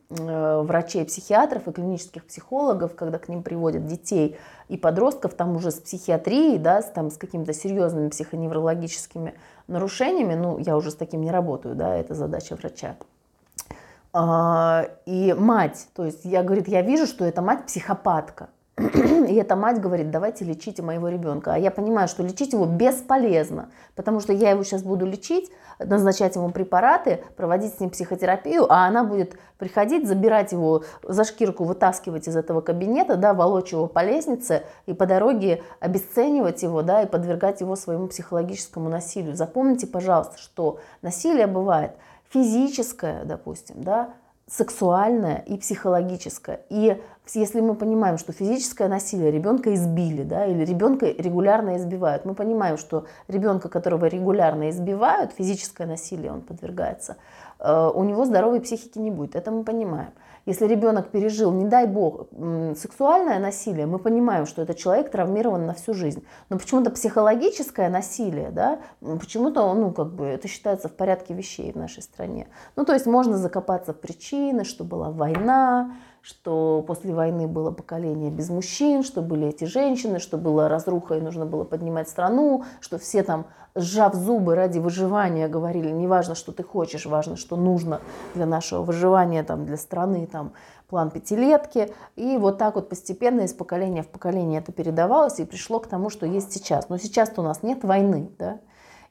[0.08, 4.38] э, врачей, психиатров и клинических психологов, когда к ним приводят детей
[4.72, 9.34] и подростков, там уже с психиатрией, да, с, там, с какими-то серьезными психоневрологическими
[9.66, 12.96] нарушениями, ну, я уже с таким не работаю, да, это задача врача.
[14.14, 18.48] А, и мать, то есть я, говорит, я вижу, что эта мать психопатка.
[18.78, 21.52] И эта мать говорит, давайте лечите моего ребенка.
[21.52, 25.50] А я понимаю, что лечить его бесполезно, потому что я его сейчас буду лечить,
[25.84, 31.64] назначать ему препараты, проводить с ним психотерапию, а она будет приходить, забирать его за шкирку,
[31.64, 37.02] вытаскивать из этого кабинета, да, волочь его по лестнице и по дороге обесценивать его, да,
[37.02, 39.36] и подвергать его своему психологическому насилию.
[39.36, 41.92] Запомните, пожалуйста, что насилие бывает–
[42.32, 44.14] физическое, допустим, да,
[44.48, 46.60] сексуальное и психологическое.
[46.68, 47.00] И
[47.34, 52.76] если мы понимаем, что физическое насилие ребенка избили, да, или ребенка регулярно избивают, мы понимаем,
[52.76, 57.16] что ребенка, которого регулярно избивают, физическое насилие он подвергается,
[57.60, 59.36] э, у него здоровой психики не будет.
[59.36, 60.10] Это мы понимаем.
[60.44, 62.26] Если ребенок пережил, не дай бог,
[62.76, 66.24] сексуальное насилие, мы понимаем, что этот человек травмирован на всю жизнь.
[66.48, 71.76] Но почему-то психологическое насилие, да, почему-то, ну, как бы, это считается в порядке вещей в
[71.76, 72.48] нашей стране.
[72.74, 78.30] Ну, то есть можно закопаться в причины, что была война, что после войны было поколение
[78.30, 82.98] без мужчин, что были эти женщины, что была разруха и нужно было поднимать страну, что
[82.98, 88.00] все там, сжав зубы ради выживания, говорили, не важно, что ты хочешь, важно, что нужно
[88.34, 90.52] для нашего выживания, там, для страны, там,
[90.88, 91.92] план пятилетки.
[92.14, 96.08] И вот так вот постепенно из поколения в поколение это передавалось и пришло к тому,
[96.08, 96.88] что есть сейчас.
[96.88, 98.60] Но сейчас-то у нас нет войны, да,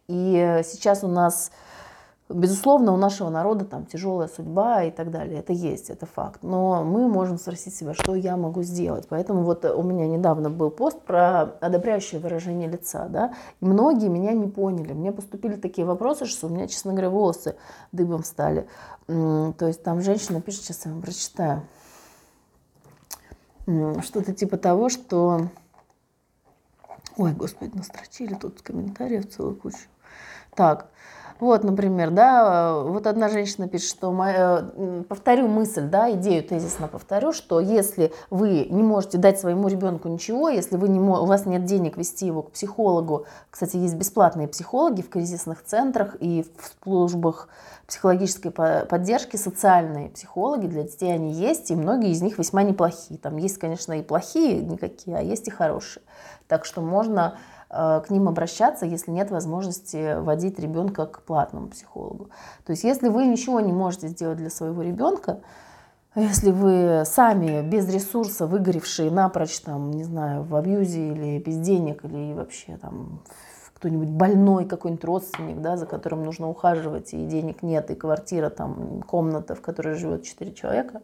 [0.07, 1.51] и сейчас у нас
[2.33, 5.39] Безусловно, у нашего народа там тяжелая судьба и так далее.
[5.39, 6.43] Это есть, это факт.
[6.43, 9.07] Но мы можем спросить себя, что я могу сделать.
[9.09, 13.07] Поэтому вот у меня недавно был пост про одобряющее выражение лица.
[13.09, 13.33] Да?
[13.59, 14.93] И многие меня не поняли.
[14.93, 17.55] Мне поступили такие вопросы, что у меня, честно говоря, волосы
[17.91, 18.67] дыбом стали.
[19.07, 21.63] То есть там женщина пишет, сейчас я вам прочитаю.
[24.01, 25.47] Что-то типа того, что...
[27.17, 29.87] Ой, господи, настрочили тут комментариев целую кучу.
[30.55, 30.90] Так,
[31.41, 37.33] вот, например, да, вот одна женщина пишет, что, э, повторю мысль, да, идею тезисно повторю,
[37.33, 41.65] что если вы не можете дать своему ребенку ничего, если вы не, у вас нет
[41.65, 47.49] денег вести его к психологу, кстати, есть бесплатные психологи в кризисных центрах и в службах
[47.87, 53.19] психологической поддержки, социальные психологи для детей они есть, и многие из них весьма неплохие.
[53.19, 56.03] Там есть, конечно, и плохие никакие, а есть и хорошие.
[56.47, 62.29] Так что можно Э, к ним обращаться, если нет возможности водить ребенка к платному психологу.
[62.65, 65.39] То есть если вы ничего не можете сделать для своего ребенка,
[66.15, 72.03] если вы сами без ресурса, выгоревшие напрочь, там, не знаю, в абьюзе или без денег,
[72.03, 73.21] или вообще там
[73.75, 79.01] кто-нибудь больной, какой-нибудь родственник, да, за которым нужно ухаживать, и денег нет, и квартира, там,
[79.03, 81.01] комната, в которой живет 4 человека,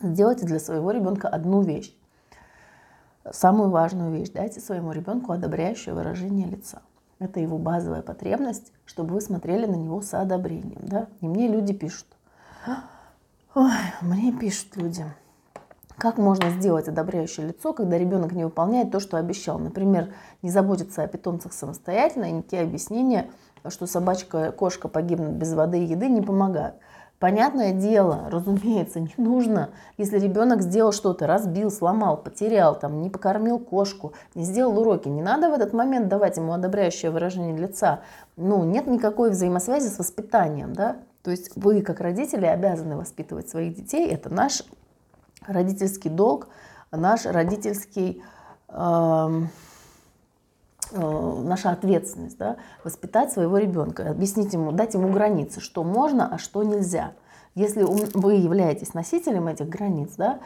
[0.00, 1.92] сделайте для своего ребенка одну вещь
[3.30, 4.30] самую важную вещь.
[4.30, 6.82] Дайте своему ребенку одобряющее выражение лица.
[7.18, 10.82] Это его базовая потребность, чтобы вы смотрели на него с одобрением.
[10.82, 11.06] Да?
[11.20, 12.06] И мне люди пишут.
[13.54, 13.70] Ой,
[14.00, 15.04] мне пишут люди.
[15.98, 19.58] Как можно сделать одобряющее лицо, когда ребенок не выполняет то, что обещал?
[19.58, 23.30] Например, не заботится о питомцах самостоятельно, и никакие объяснения,
[23.68, 26.76] что собачка, кошка погибнут без воды и еды, не помогают.
[27.22, 33.60] Понятное дело, разумеется, не нужно, если ребенок сделал что-то, разбил, сломал, потерял, там, не покормил
[33.60, 38.00] кошку, не сделал уроки, не надо в этот момент давать ему одобряющее выражение лица.
[38.36, 40.96] Ну, нет никакой взаимосвязи с воспитанием, да?
[41.22, 44.10] То есть вы, как родители, обязаны воспитывать своих детей.
[44.10, 44.64] Это наш
[45.46, 46.48] родительский долг,
[46.90, 48.20] наш родительский...
[48.66, 49.30] Э
[50.92, 56.62] наша ответственность, да, воспитать своего ребенка, объяснить ему, дать ему границы, что можно, а что
[56.62, 57.12] нельзя.
[57.54, 60.40] Если вы являетесь носителем этих границ, да,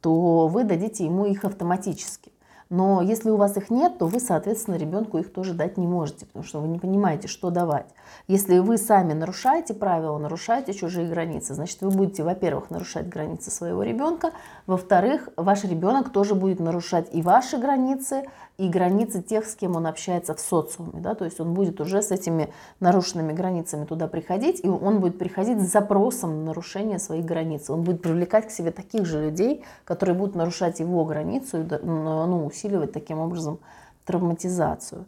[0.00, 2.32] то вы дадите ему их автоматически.
[2.72, 6.24] Но если у вас их нет, то вы, соответственно, ребенку их тоже дать не можете,
[6.24, 7.84] потому что вы не понимаете, что давать.
[8.28, 13.82] Если вы сами нарушаете правила, нарушаете чужие границы, значит, вы будете, во-первых, нарушать границы своего
[13.82, 14.30] ребенка,
[14.66, 18.24] во-вторых, ваш ребенок тоже будет нарушать и ваши границы,
[18.58, 21.00] и границы тех, с кем он общается в социуме.
[21.00, 21.14] Да?
[21.14, 25.60] То есть он будет уже с этими нарушенными границами туда приходить, и он будет приходить
[25.60, 27.70] с запросом на нарушение своих границ.
[27.70, 32.46] Он будет привлекать к себе таких же людей, которые будут нарушать его границу и ну,
[32.46, 33.58] усиливать таким образом
[34.04, 35.06] травматизацию.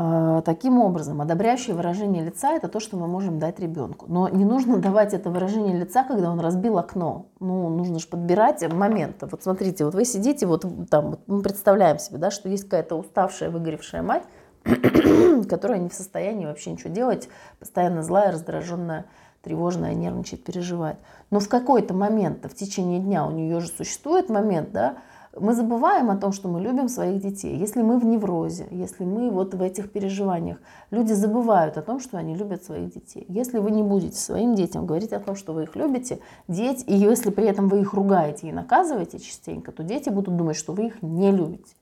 [0.00, 4.06] Э, таким образом, одобряющее выражение лица– это то, что мы можем дать ребенку.
[4.08, 7.26] Но не нужно давать это выражение лица, когда он разбил окно.
[7.40, 9.16] Ну, нужно же подбирать момент.
[9.20, 12.94] Вот смотрите, вот вы сидите, вот там, вот мы представляем себе, да, что есть какая-то
[12.94, 14.22] уставшая, выгоревшая мать,
[15.48, 17.28] которая не в состоянии вообще ничего делать,
[17.58, 19.06] постоянно злая, раздраженная,
[19.42, 20.98] тревожная, нервничает, переживает.
[21.30, 24.98] Но в какой-то момент, в течение дня у нее же существует момент, да,
[25.40, 27.56] мы забываем о том, что мы любим своих детей.
[27.56, 30.58] Если мы в неврозе, если мы вот в этих переживаниях,
[30.90, 33.24] люди забывают о том, что они любят своих детей.
[33.28, 36.94] Если вы не будете своим детям говорить о том, что вы их любите, дети, и
[36.94, 40.86] если при этом вы их ругаете и наказываете частенько, то дети будут думать, что вы
[40.86, 41.77] их не любите.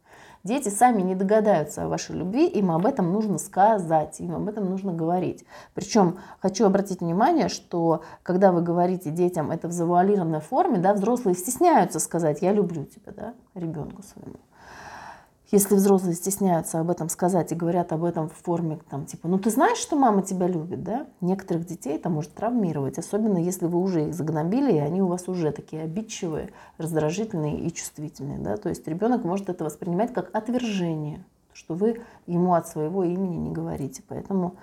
[0.47, 4.71] Дети сами не догадаются о вашей любви, им об этом нужно сказать, им об этом
[4.71, 5.45] нужно говорить.
[5.75, 11.35] Причем хочу обратить внимание, что когда вы говорите детям это в завуалированной форме, да, взрослые
[11.35, 14.37] стесняются сказать «я люблю тебя» да, ребенку своему.
[15.53, 19.39] Если взрослые стесняются об этом сказать и говорят об этом в форме, там, типа, ну
[19.39, 21.07] ты знаешь, что мама тебя любит, да?
[21.21, 25.29] Некоторых детей это может травмировать, особенно если вы уже их загнобили, и они у вас
[25.29, 28.57] уже такие обидчивые, раздражительные и чувствительные, да?
[28.57, 33.53] То есть ребенок может это воспринимать как отвержение, что вы ему от своего имени не
[33.53, 34.03] говорите.
[34.09, 34.57] Поэтому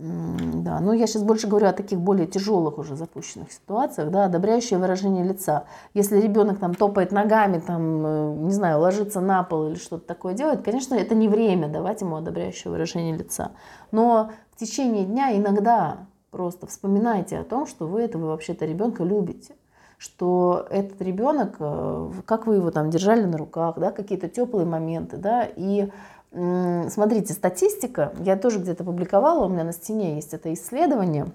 [0.00, 4.78] да, но я сейчас больше говорю о таких более тяжелых уже запущенных ситуациях, да, одобряющее
[4.78, 5.64] выражение лица.
[5.92, 10.32] Если ребенок там топает ногами, там, э, не знаю, ложится на пол или что-то такое
[10.32, 13.52] делает, конечно, это не время давать ему одобряющее выражение лица.
[13.92, 19.54] Но в течение дня иногда просто вспоминайте о том, что вы этого вообще-то ребенка любите
[20.02, 25.18] что этот ребенок, э, как вы его там держали на руках, да, какие-то теплые моменты,
[25.18, 25.90] да, и
[26.32, 31.26] Смотрите, статистика, я тоже где-то публиковала, у меня на стене есть это исследование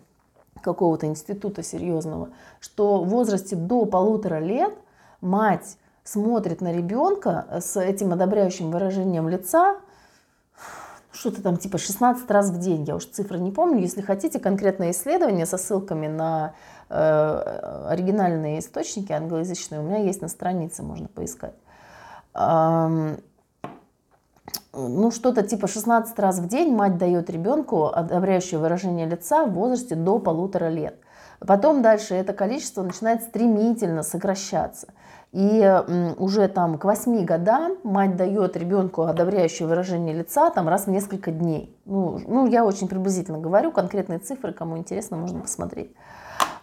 [0.62, 2.30] какого-то института серьезного,
[2.62, 4.74] что в возрасте до полутора лет
[5.20, 9.76] мать смотрит на ребенка с этим одобряющим выражением лица,
[11.12, 13.82] что-то там типа 16 раз в день, я уж цифры не помню.
[13.82, 16.54] Если хотите конкретное исследование со ссылками на
[16.90, 21.56] э, оригинальные источники англоязычные, у меня есть на странице, можно поискать
[24.76, 29.96] ну, что-то типа 16 раз в день мать дает ребенку одобряющее выражение лица в возрасте
[29.96, 30.96] до полутора лет.
[31.40, 34.88] Потом дальше это количество начинает стремительно сокращаться.
[35.32, 35.84] И
[36.18, 41.32] уже там к 8 годам мать дает ребенку одобряющее выражение лица там раз в несколько
[41.32, 41.78] дней.
[41.84, 45.92] Ну, ну, я очень приблизительно говорю, конкретные цифры, кому интересно, можно посмотреть.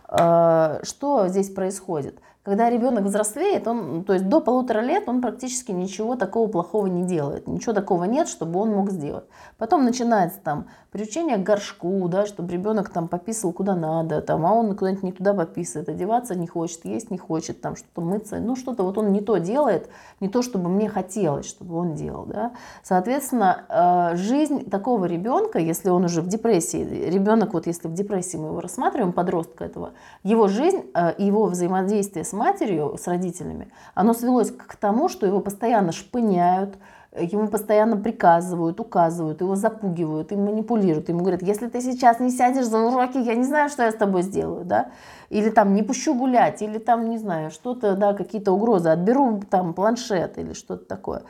[0.08, 2.18] А, что здесь происходит?
[2.42, 7.04] Когда ребенок взрослеет, он, то есть до полутора лет он практически ничего такого плохого не
[7.04, 7.46] делает.
[7.46, 9.24] Ничего такого нет, чтобы он мог сделать.
[9.58, 14.52] Потом начинается там приучение к горшку, да, чтобы ребенок там пописал куда надо, там, а
[14.52, 18.56] он куда-нибудь не туда пописывает, одеваться не хочет, есть не хочет, там что-то мыться, ну
[18.56, 19.88] что-то вот он не то делает,
[20.20, 22.26] не то, чтобы мне хотелось, чтобы он делал.
[22.26, 22.52] Да.
[22.82, 23.64] Соответственно,
[24.12, 28.48] э, жизнь такого ребенка, если он уже в депрессии, ребенок вот если в депрессии мы
[28.48, 34.50] его рассматриваем, подростка этого, его жизнь э, его взаимодействие с матерью, с родителями, оно свелось
[34.50, 36.76] к тому, что его постоянно шпыняют,
[37.18, 41.08] ему постоянно приказывают, указывают, его запугивают, им манипулируют.
[41.08, 43.96] Ему говорят, если ты сейчас не сядешь за уроки, я не знаю, что я с
[43.96, 44.90] тобой сделаю, да?
[45.28, 49.74] Или там не пущу гулять, или там, не знаю, что-то, да, какие-то угрозы, отберу там
[49.74, 51.22] планшет или что-то такое.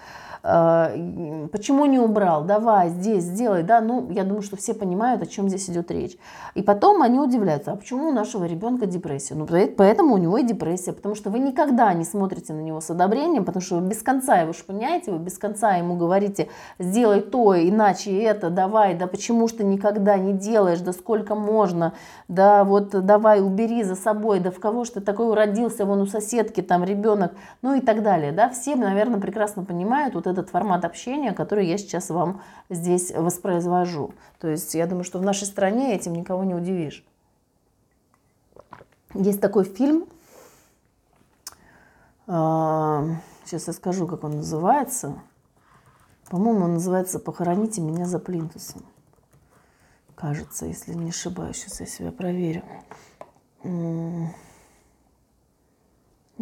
[0.45, 5.26] Э, почему не убрал, давай, здесь, сделай, да, ну, я думаю, что все понимают, о
[5.26, 6.16] чем здесь идет речь.
[6.55, 9.34] И потом они удивляются, а почему у нашего ребенка депрессия?
[9.34, 12.90] Ну, поэтому у него и депрессия, потому что вы никогда не смотрите на него с
[12.90, 17.57] одобрением, потому что вы без конца его шпыняете, вы без конца ему говорите, сделай то,
[17.57, 21.93] иначе это, давай, да почему ж ты никогда не делаешь, да сколько можно,
[22.26, 26.07] да вот давай убери за собой, да в кого ж ты такой родился, вон у
[26.07, 27.32] соседки там ребенок,
[27.62, 31.78] ну и так далее, да, все, наверное, прекрасно понимают вот этот формат общения, который я
[31.78, 34.14] сейчас вам здесь воспроизвожу.
[34.41, 37.05] То есть я думаю, что в нашей стране этим никого не удивишь.
[39.14, 40.07] Есть такой фильм,
[42.26, 43.05] а,
[43.45, 45.18] сейчас я скажу, как он называется.
[46.30, 48.83] По-моему, он называется «Похороните меня за плинтусом».
[50.14, 52.62] Кажется, если не ошибаюсь, сейчас я себя проверю.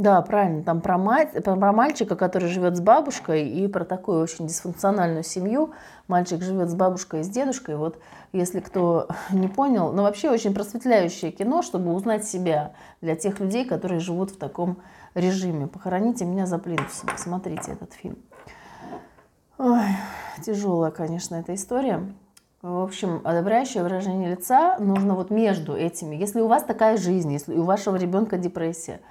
[0.00, 4.46] Да, правильно, там про, мать, про мальчика, который живет с бабушкой, и про такую очень
[4.46, 5.74] дисфункциональную семью.
[6.08, 7.76] Мальчик живет с бабушкой и с дедушкой.
[7.76, 7.98] Вот
[8.32, 12.72] если кто не понял, ну вообще очень просветляющее кино, чтобы узнать себя
[13.02, 14.78] для тех людей, которые живут в таком
[15.14, 15.66] режиме.
[15.66, 17.10] Похороните меня за плинтусом.
[17.10, 18.16] Посмотрите этот фильм.
[19.58, 19.84] Ой,
[20.42, 22.10] тяжелая, конечно, эта история.
[22.62, 26.16] В общем, одобряющее выражение лица нужно вот между этими.
[26.16, 29.02] Если у вас такая жизнь, если у вашего ребенка депрессия–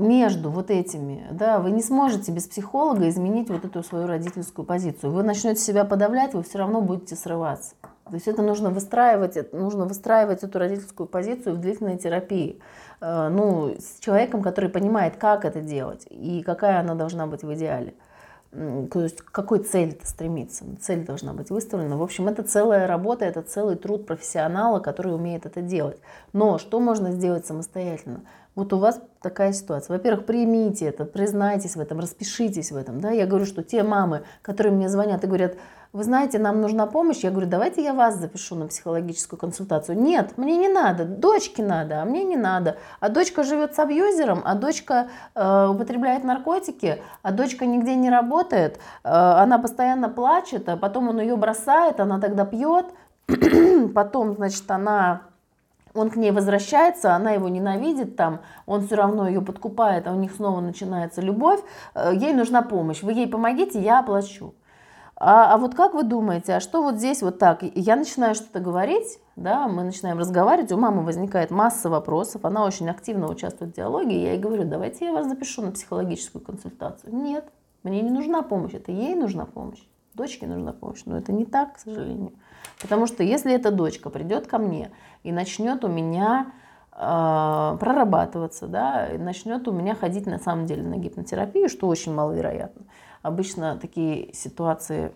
[0.00, 5.12] между вот этими, да, вы не сможете без психолога изменить вот эту свою родительскую позицию.
[5.12, 7.74] Вы начнете себя подавлять, вы все равно будете срываться.
[8.06, 12.60] То есть это нужно выстраивать, нужно выстраивать эту родительскую позицию в длительной терапии.
[13.00, 17.54] Э, ну, с человеком, который понимает, как это делать и какая она должна быть в
[17.54, 17.94] идеале.
[18.50, 20.64] То есть к какой цели это стремиться.
[20.80, 21.96] Цель должна быть выставлена.
[21.96, 25.98] В общем, это целая работа, это целый труд профессионала, который умеет это делать.
[26.32, 28.20] Но что можно сделать самостоятельно?
[28.54, 29.96] Вот у вас такая ситуация.
[29.96, 33.00] Во-первых, примите это, признайтесь в этом, распишитесь в этом.
[33.00, 33.10] Да?
[33.10, 35.56] Я говорю, что те мамы, которые мне звонят и говорят,
[35.92, 39.96] вы знаете, нам нужна помощь, я говорю, давайте я вас запишу на психологическую консультацию.
[39.96, 42.78] Нет, мне не надо, дочке надо, а мне не надо.
[42.98, 48.76] А дочка живет с абьюзером, а дочка э, употребляет наркотики, а дочка нигде не работает,
[48.76, 52.86] э, она постоянно плачет, а потом он ее бросает, она тогда пьет,
[53.94, 55.22] потом, значит, она
[55.94, 60.16] он к ней возвращается, она его ненавидит там, он все равно ее подкупает, а у
[60.16, 61.60] них снова начинается любовь,
[61.94, 64.54] э, ей нужна помощь, вы ей помогите, я оплачу.
[65.16, 67.62] А, а вот как вы думаете, а что вот здесь вот так?
[67.62, 72.90] Я начинаю что-то говорить, да, мы начинаем разговаривать, у мамы возникает масса вопросов, она очень
[72.90, 77.14] активно участвует в диалоге, я ей говорю, давайте я вас запишу на психологическую консультацию.
[77.14, 77.44] Нет,
[77.84, 79.82] мне не нужна помощь, это ей нужна помощь,
[80.14, 82.32] дочке нужна помощь, но это не так, к сожалению.
[82.80, 84.90] Потому что если эта дочка придет ко мне
[85.22, 86.52] и начнет у меня
[86.92, 92.14] э, прорабатываться, да, и начнет у меня ходить на самом деле на гипнотерапию, что очень
[92.14, 92.86] маловероятно,
[93.22, 95.12] обычно такие ситуации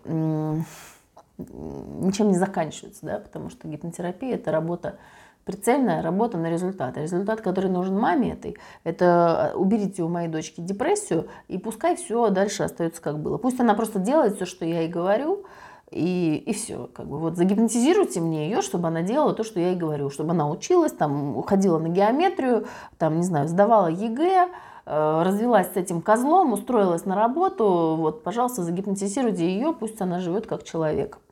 [1.37, 4.97] ничем не заканчиваются, да, потому что гипнотерапия– это работа
[5.45, 6.97] прицельная работа на результат.
[6.97, 12.63] Результат, который нужен маме этой, это уберите у моей дочки депрессию, и пускай все дальше
[12.63, 13.37] остается как было.
[13.37, 15.45] Пусть она просто делает все, что я ей говорю,
[15.91, 16.89] и, и все.
[16.93, 20.31] Как бы вот загипнотизируйте мне ее, чтобы она делала то, что я ей говорю, чтобы
[20.31, 22.67] она училась, там, уходила на геометрию,
[22.97, 24.51] там, не знаю, сдавала ЕГЭ, Э,
[24.89, 30.63] развелась с этим козлом, устроилась на работу, вот, пожалуйста, загипнотизируйте ее, пусть она живет как
[30.63, 31.19] человек.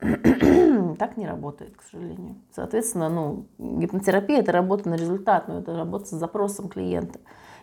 [0.98, 2.36] так не работает, к сожалению.
[2.54, 7.18] Соответственно, ну, гипнотерапия– это работа на результат, но это работа с запросом клиента.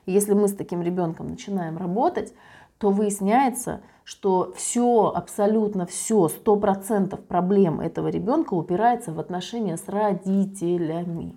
[0.06, 2.34] И если мы с таким ребенком начинаем работать,
[2.78, 9.88] то выясняется, что все, абсолютно все, сто процентов проблем этого ребенка упирается в отношения с
[9.88, 11.36] родителями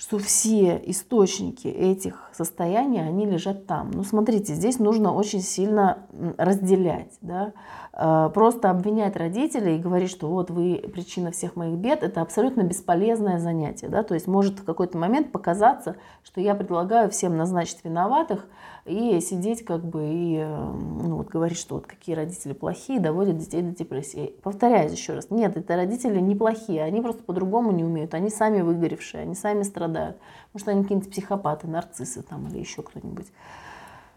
[0.00, 3.90] что все источники этих состояний, они лежат там.
[3.90, 6.06] Ну, смотрите, здесь нужно очень сильно
[6.38, 7.18] разделять.
[7.20, 7.52] Да?
[7.92, 12.62] Э, просто обвинять родителей и говорить, что вот вы причина всех моих бед, это абсолютно
[12.62, 13.88] бесполезное занятие.
[13.88, 14.02] Да?
[14.02, 18.46] То есть может в какой-то момент показаться, что я предлагаю всем назначить виноватых
[18.84, 23.38] и сидеть как бы и э, ну, вот говорить, что вот какие родители плохие, доводят
[23.38, 24.34] детей до депрессии.
[24.42, 29.22] Повторяюсь еще раз, нет, это родители неплохие, они просто по-другому не умеют, они сами выгоревшие,
[29.22, 30.16] они сами страдают.
[30.52, 33.26] Может, они какие-нибудь психопаты, нарциссы там или еще кто-нибудь.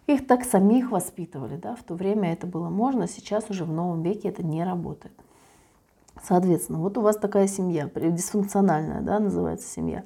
[0.07, 4.01] Их так самих воспитывали, да, в то время это было можно, сейчас уже в новом
[4.01, 5.13] веке это не работает.
[6.21, 10.03] Соответственно, вот у вас такая семья, дисфункциональная, да, называется семья.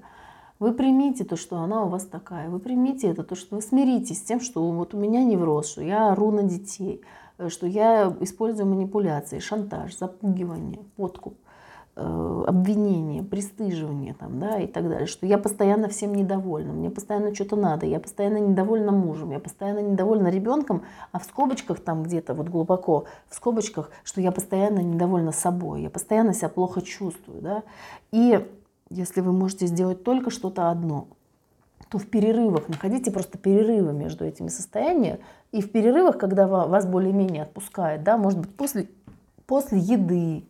[0.59, 2.49] Вы примите то, что она у вас такая.
[2.49, 5.81] Вы примите это, то, что вы смиритесь с тем, что вот у меня невроз, что
[5.81, 7.01] я ору на детей,
[7.37, 11.35] э, что я использую манипуляции, шантаж, запугивание, подкуп.
[11.99, 17.33] Э, обвинение, пристыживание там, да, и так далее, что я постоянно всем недовольна, мне постоянно
[17.33, 22.35] что-то надо, я постоянно недовольна мужем, я постоянно недовольна ребенком, а в скобочках там где-то
[22.35, 27.63] вот глубоко, в скобочках, что я постоянно недовольна собой, я постоянно себя плохо чувствую, да,
[28.11, 28.47] и
[28.89, 31.07] если вы можете сделать только что-то одно,
[31.89, 35.19] то в перерывах, находите просто перерывы между этими состояниями,
[35.51, 38.89] и в перерывах, когда вас более-менее отпускает, да, может быть, после,
[39.45, 40.43] после еды,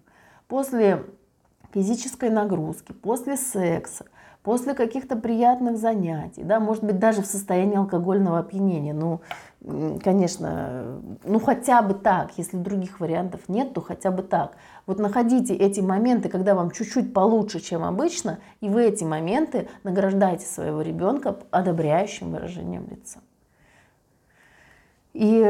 [0.47, 1.03] после
[1.73, 4.05] физической нагрузки, после секса,
[4.47, 8.93] после каких-то приятных занятий, да, может быть, даже в состоянии алкогольного опьянения.
[8.93, 9.19] Ну,
[10.01, 14.55] конечно, ну хотя бы так, если других вариантов нет, то хотя бы так.
[14.85, 20.45] Вот находите эти моменты, когда вам чуть-чуть получше, чем обычно, и в эти моменты награждайте
[20.45, 23.19] своего ребенка одобряющим выражением лица.
[25.17, 25.41] И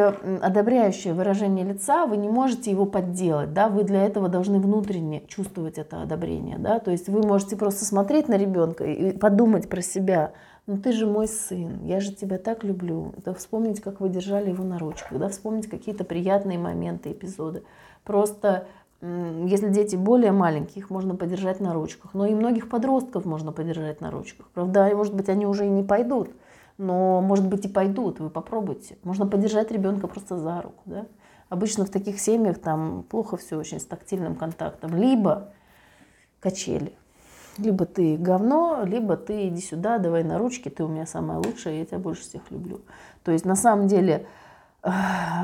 [0.42, 5.78] одобряющее выражение лица, вы не можете его подделать, да, вы для этого должны внутренне чувствовать
[5.78, 10.32] это одобрение, да, то есть вы можете просто смотреть на ребенка и подумать про себя,
[10.68, 14.52] ну ты же мой сын, я же тебя так люблю, да, вспомнить, как вы держали
[14.52, 17.64] его на ручках, да, вспомнить какие-то приятные моменты, эпизоды.
[18.06, 18.68] Просто
[19.02, 24.00] если дети более маленькие, их можно подержать на ручках, но и многих подростков можно подержать
[24.00, 24.48] на ручках.
[24.54, 26.30] Правда, может быть, они уже и не пойдут,
[26.78, 28.98] но, может быть, и пойдут, вы попробуйте.
[29.04, 30.82] Можно поддержать ребенка просто за руку.
[30.86, 31.06] Да?
[31.50, 34.96] Обычно в таких семьях там плохо все очень с тактильным контактом.
[34.96, 35.54] Либо
[36.40, 36.94] качели.
[37.58, 41.80] либо ты говно, либо ты иди сюда, давай на ручки, ты у меня самая лучшая,
[41.80, 42.82] я тебя больше всех люблю.
[43.24, 44.28] То есть на самом деле
[44.84, 44.90] э,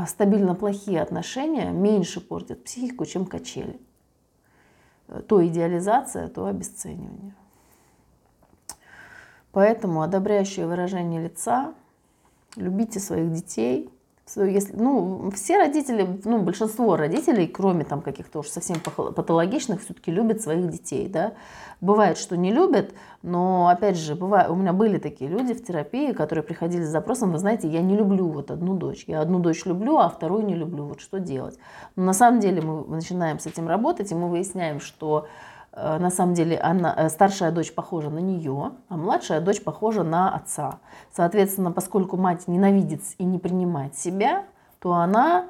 [0.07, 3.79] стабильно плохие отношения меньше портят психику, чем качели.
[5.27, 7.34] То идеализация, то обесценивание.
[9.53, 11.73] Поэтому одобряющее выражение лица,
[12.57, 13.89] любите своих детей,
[14.35, 20.41] если, ну, все родители, ну, большинство родителей, кроме там каких-то уж совсем патологичных, все-таки любят
[20.41, 21.33] своих детей, да.
[21.81, 26.13] Бывает, что не любят, но, опять же, бывает, у меня были такие люди в терапии,
[26.13, 29.65] которые приходили с запросом, вы знаете, я не люблю вот одну дочь, я одну дочь
[29.65, 31.59] люблю, а вторую не люблю, вот что делать?
[31.97, 35.27] Но на самом деле мы начинаем с этим работать, и мы выясняем, что
[35.76, 40.36] на самом деле она, э, старшая дочь похожа на нее, а младшая дочь похожа на
[40.36, 40.80] отца.
[41.11, 44.43] Соответственно, поскольку мать ненавидит и не принимает себя,
[44.80, 45.45] то она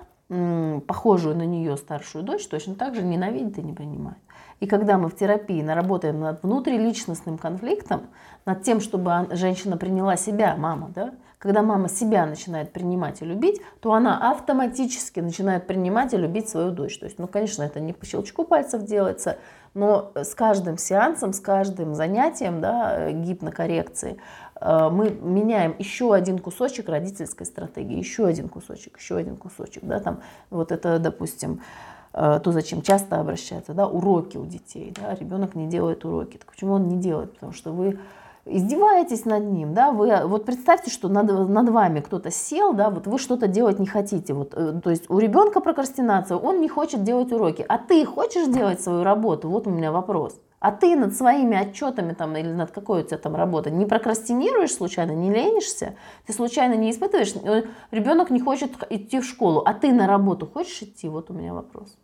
[0.87, 4.17] похожую на нее старшую дочь точно так же ненавидит и не принимает.
[4.59, 8.03] И когда мы в терапии наработаем над внутриличностным конфликтом,
[8.45, 11.11] над тем, чтобы женщина приняла себя, мама, да,
[11.43, 16.71] когда мама себя начинает принимать и любить, то она автоматически начинает принимать и любить свою
[16.71, 16.97] дочь.
[16.97, 19.37] То есть, ну, конечно, это не по щелчку пальцев делается,
[19.73, 24.21] но с каждым сеансом, с каждым занятием да, гипнокоррекции
[24.61, 29.83] э, мы меняем еще один кусочек родительской стратегии, еще один кусочек, еще один кусочек.
[29.83, 31.61] Да, там, вот это, допустим,
[32.13, 34.93] э, то, зачем часто обращаются, да, уроки у детей.
[34.95, 36.37] Да, ребенок не делает уроки.
[36.37, 37.33] Так почему он не делает?
[37.33, 37.99] Потому что вы
[38.45, 43.07] издеваетесь над ним, да, вы, вот представьте, что над, над вами кто-то сел, да, вот
[43.07, 47.03] вы что-то делать не хотите, вот, э, то есть у ребенка прокрастинация, он не хочет
[47.03, 50.39] делать уроки, а ты хочешь делать свою работу, вот у меня вопрос.
[50.59, 54.73] А ты над своими отчетами там, или над какой у тебя там работа не прокрастинируешь
[54.73, 55.95] случайно, не ленишься?
[56.25, 57.35] Ты случайно не испытываешь?
[57.35, 61.09] Э, ребенок не хочет идти в школу, а ты на работу хочешь идти?
[61.09, 61.97] Вот у меня вопрос.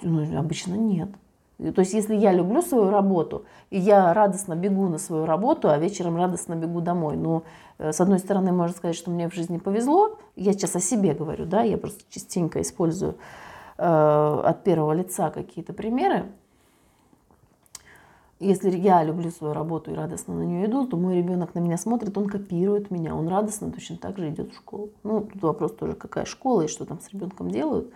[0.00, 1.10] Ну, обычно нет.
[1.58, 5.76] То есть если я люблю свою работу, и я радостно бегу на свою работу, а
[5.76, 7.16] вечером радостно бегу домой.
[7.16, 7.42] Ну,
[7.78, 10.18] э, с одной стороны, можно сказать, что мне в жизни повезло.
[10.36, 13.16] Я сейчас о себе говорю, да, я просто частенько использую
[13.76, 16.26] э, от первого лица какие-то примеры.
[18.38, 21.76] Если я люблю свою работу и радостно на нее иду, то мой ребенок на меня
[21.76, 24.90] смотрит, он копирует меня, он радостно точно так же идет в школу.
[25.02, 27.92] Ну, тут вопрос тоже, какая школа и что там с ребенком делают.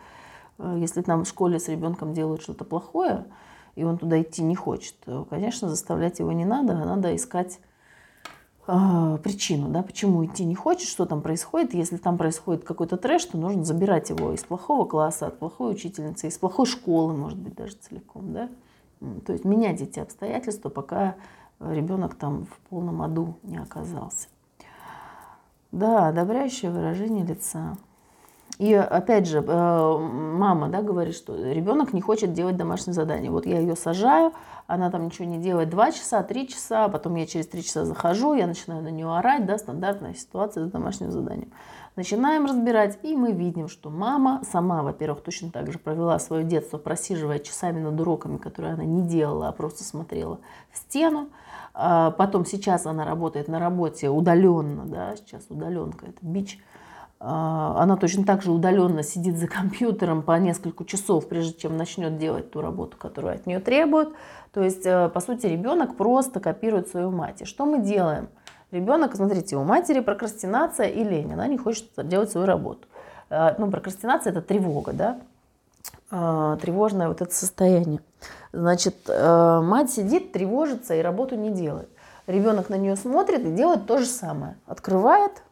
[0.58, 3.24] Э, если там в школе с ребенком делают что-то плохое,
[3.74, 4.94] и он туда идти не хочет,
[5.30, 7.58] конечно, заставлять его не надо, а надо искать
[8.66, 11.74] э, причину, да, почему идти не хочет, что там происходит.
[11.74, 16.28] Если там происходит какой-то трэш, то нужно забирать его из плохого класса, от плохой учительницы,
[16.28, 18.48] из плохой школы, может быть, даже целиком, да.
[19.26, 21.16] То есть менять эти обстоятельства, пока
[21.60, 24.28] ребенок там в полном аду не оказался.
[25.72, 27.76] Да, одобряющее выражение лица.
[28.62, 33.28] И опять же, э, мама да, говорит, что ребенок не хочет делать домашнее задание.
[33.28, 34.34] Вот я ее сажаю,
[34.68, 38.34] она там ничего не делает 2 часа, 3 часа, потом я через 3 часа захожу,
[38.34, 41.50] я начинаю на нее орать, да, стандартная ситуация с домашним заданием.
[41.96, 46.78] Начинаем разбирать, и мы видим, что мама сама, во-первых, точно так же провела свое детство,
[46.78, 50.38] просиживая часами над уроками, которые она не делала, а просто смотрела
[50.70, 51.30] в стену.
[51.74, 56.71] А потом сейчас она работает на работе удаленно, да, сейчас удаленка, это бич– а,
[57.24, 62.50] она точно так же удаленно сидит за компьютером по несколько часов, прежде чем начнет делать
[62.50, 64.14] ту работу, которую от нее требуют.
[64.52, 67.42] То есть, э, по сути, ребенок просто копирует свою мать.
[67.42, 68.28] И что мы делаем?
[68.70, 72.88] Ребенок, смотрите, у матери прокрастинация и лень, она не хочет делать свою работу.
[73.30, 75.20] Э, ну, прокрастинация– это тревога, да,
[76.10, 78.00] а, тревожное вот это состояние.
[78.52, 81.88] Значит, э, мать сидит, тревожится и работу не делает.
[82.26, 84.56] Ребенок на нее смотрит и делает то же самое.
[84.66, 85.42] Открывает,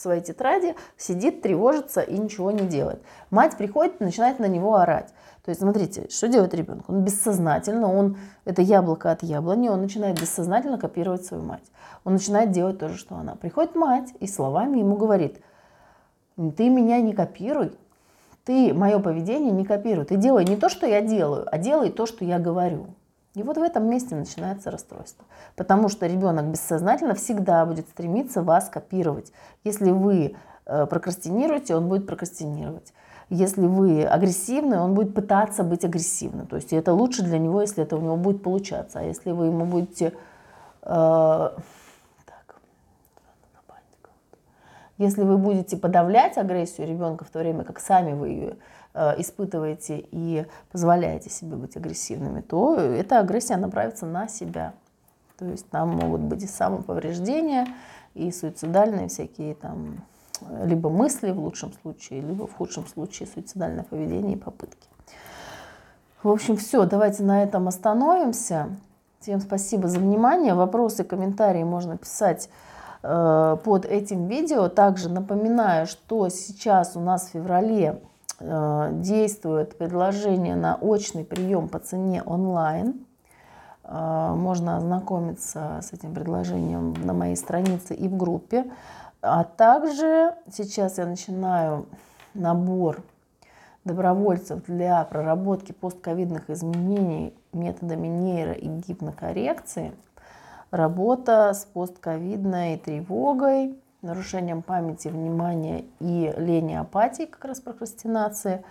[0.00, 3.02] своей тетради, сидит, тревожится и ничего не делает.
[3.30, 5.12] Мать приходит и начинает на него орать.
[5.44, 6.88] То есть, смотрите, что делает ребенок?
[6.88, 11.64] Он бессознательно, он, это яблоко от яблони, он начинает бессознательно копировать свою мать.
[12.04, 13.36] Он начинает делать то же, что она.
[13.36, 15.40] Приходит мать и словами ему говорит,
[16.56, 17.72] ты меня не копируй,
[18.44, 22.06] ты мое поведение не копируй, ты делай не то, что я делаю, а делай то,
[22.06, 22.86] что я говорю.
[23.34, 25.24] И вот в этом месте начинается расстройство.
[25.54, 29.32] Потому что ребенок бессознательно всегда будет стремиться вас копировать.
[29.62, 30.34] Если вы
[30.66, 32.92] э, прокрастинируете, он будет прокрастинировать.
[33.28, 36.48] Если вы агрессивны, он будет пытаться быть агрессивным.
[36.48, 38.98] То есть это лучше для него, если это у него будет получаться.
[38.98, 40.12] А если вы ему будете...
[40.82, 41.50] Э,
[42.26, 42.60] так,
[44.98, 48.56] если вы будете подавлять агрессию ребенка в то время, как сами вы ее
[48.94, 54.72] испытываете и позволяете себе быть агрессивными, то эта агрессия направится на себя.
[55.38, 57.68] То есть там могут быть и самоповреждения,
[58.14, 60.04] и суицидальные всякие там
[60.64, 64.88] либо мысли в лучшем случае, либо в худшем случае суицидальное поведение и попытки.
[66.22, 68.68] В общем, все, давайте на этом остановимся.
[69.20, 70.54] Всем спасибо за внимание.
[70.54, 72.50] Вопросы, комментарии можно писать
[73.02, 74.68] э, под этим видео.
[74.68, 78.09] Также напоминаю, что сейчас у нас в феврале э,
[78.40, 83.04] действует предложение на очный прием по цене онлайн.
[83.84, 88.70] Э, можно ознакомиться с этим предложением на моей странице и в группе.
[89.22, 91.86] А также сейчас я начинаю
[92.34, 93.02] набор
[93.84, 99.92] добровольцев для проработки постковидных изменений методами нейро и гипнокоррекции,
[100.70, 108.64] работа с постковидной тревогой, нарушением памяти, внимания и лени апатии, как раз прокрастинации.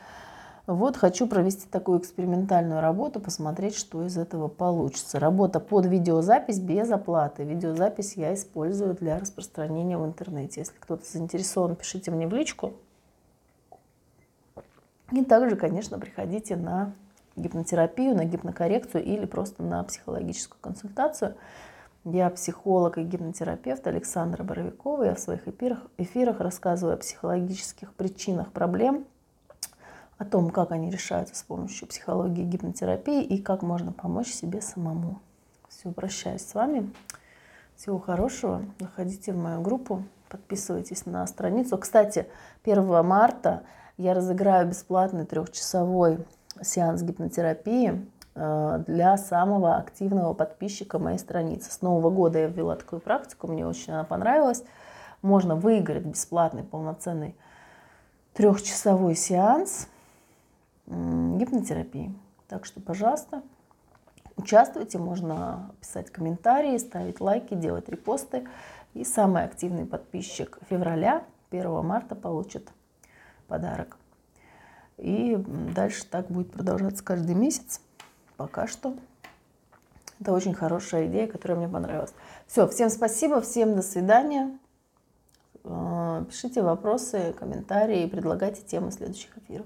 [0.68, 5.20] Вот хочу провести такую экспериментальную работу, посмотреть, что из этого получится.
[5.20, 7.44] Работа под видеозапись без оплаты.
[7.44, 10.62] Видеозапись я использую для распространения в интернете.
[10.62, 12.74] Если кто-то заинтересован, пишите мне в личку.
[15.12, 16.94] И также, конечно, приходите на
[17.36, 21.36] гипнотерапию, на гипнокоррекцию или просто на психологическую консультацию.
[22.12, 25.04] Я психолог и гипнотерапевт Александра Боровикова.
[25.04, 29.06] Я в своих эфирах, эфирах рассказываю о психологических причинах проблем,
[30.18, 34.60] о том, как они решаются с помощью психологии и гипнотерапии и как можно помочь себе
[34.60, 35.20] самому.
[35.68, 36.92] Все, прощаюсь с вами.
[37.76, 38.64] Всего хорошего.
[38.80, 41.78] Заходите в мою группу, подписывайтесь на страницу.
[41.78, 42.26] Кстати,
[42.64, 43.62] 1 марта
[43.98, 46.26] я разыграю бесплатный трехчасовой
[46.60, 48.04] сеанс гипнотерапии
[48.40, 51.72] для самого активного подписчика моей страницы.
[51.72, 54.64] С Нового года я ввела такую практику, мне очень она понравилась.
[55.22, 57.36] Можно выиграть бесплатный полноценный
[58.34, 59.90] трехчасовой сеанс
[60.88, 62.16] гипнотерапии.
[62.48, 63.44] Так что, пожалуйста,
[64.38, 68.48] участвуйте, можно писать комментарии, ставить лайки, делать репосты.
[68.94, 72.72] И самый активный подписчик февраля 1 марта получит
[73.48, 73.98] подарок.
[74.98, 75.36] И
[75.76, 77.82] дальше так будет продолжаться каждый месяц.
[78.40, 78.96] Пока что.
[80.22, 82.14] Это очень хорошая идея, которая мне понравилась.
[82.48, 84.58] Все, всем спасибо, всем до свидания.
[85.66, 89.66] Э, пишите вопросы, комментарии, предлагайте темы следующих эфиров.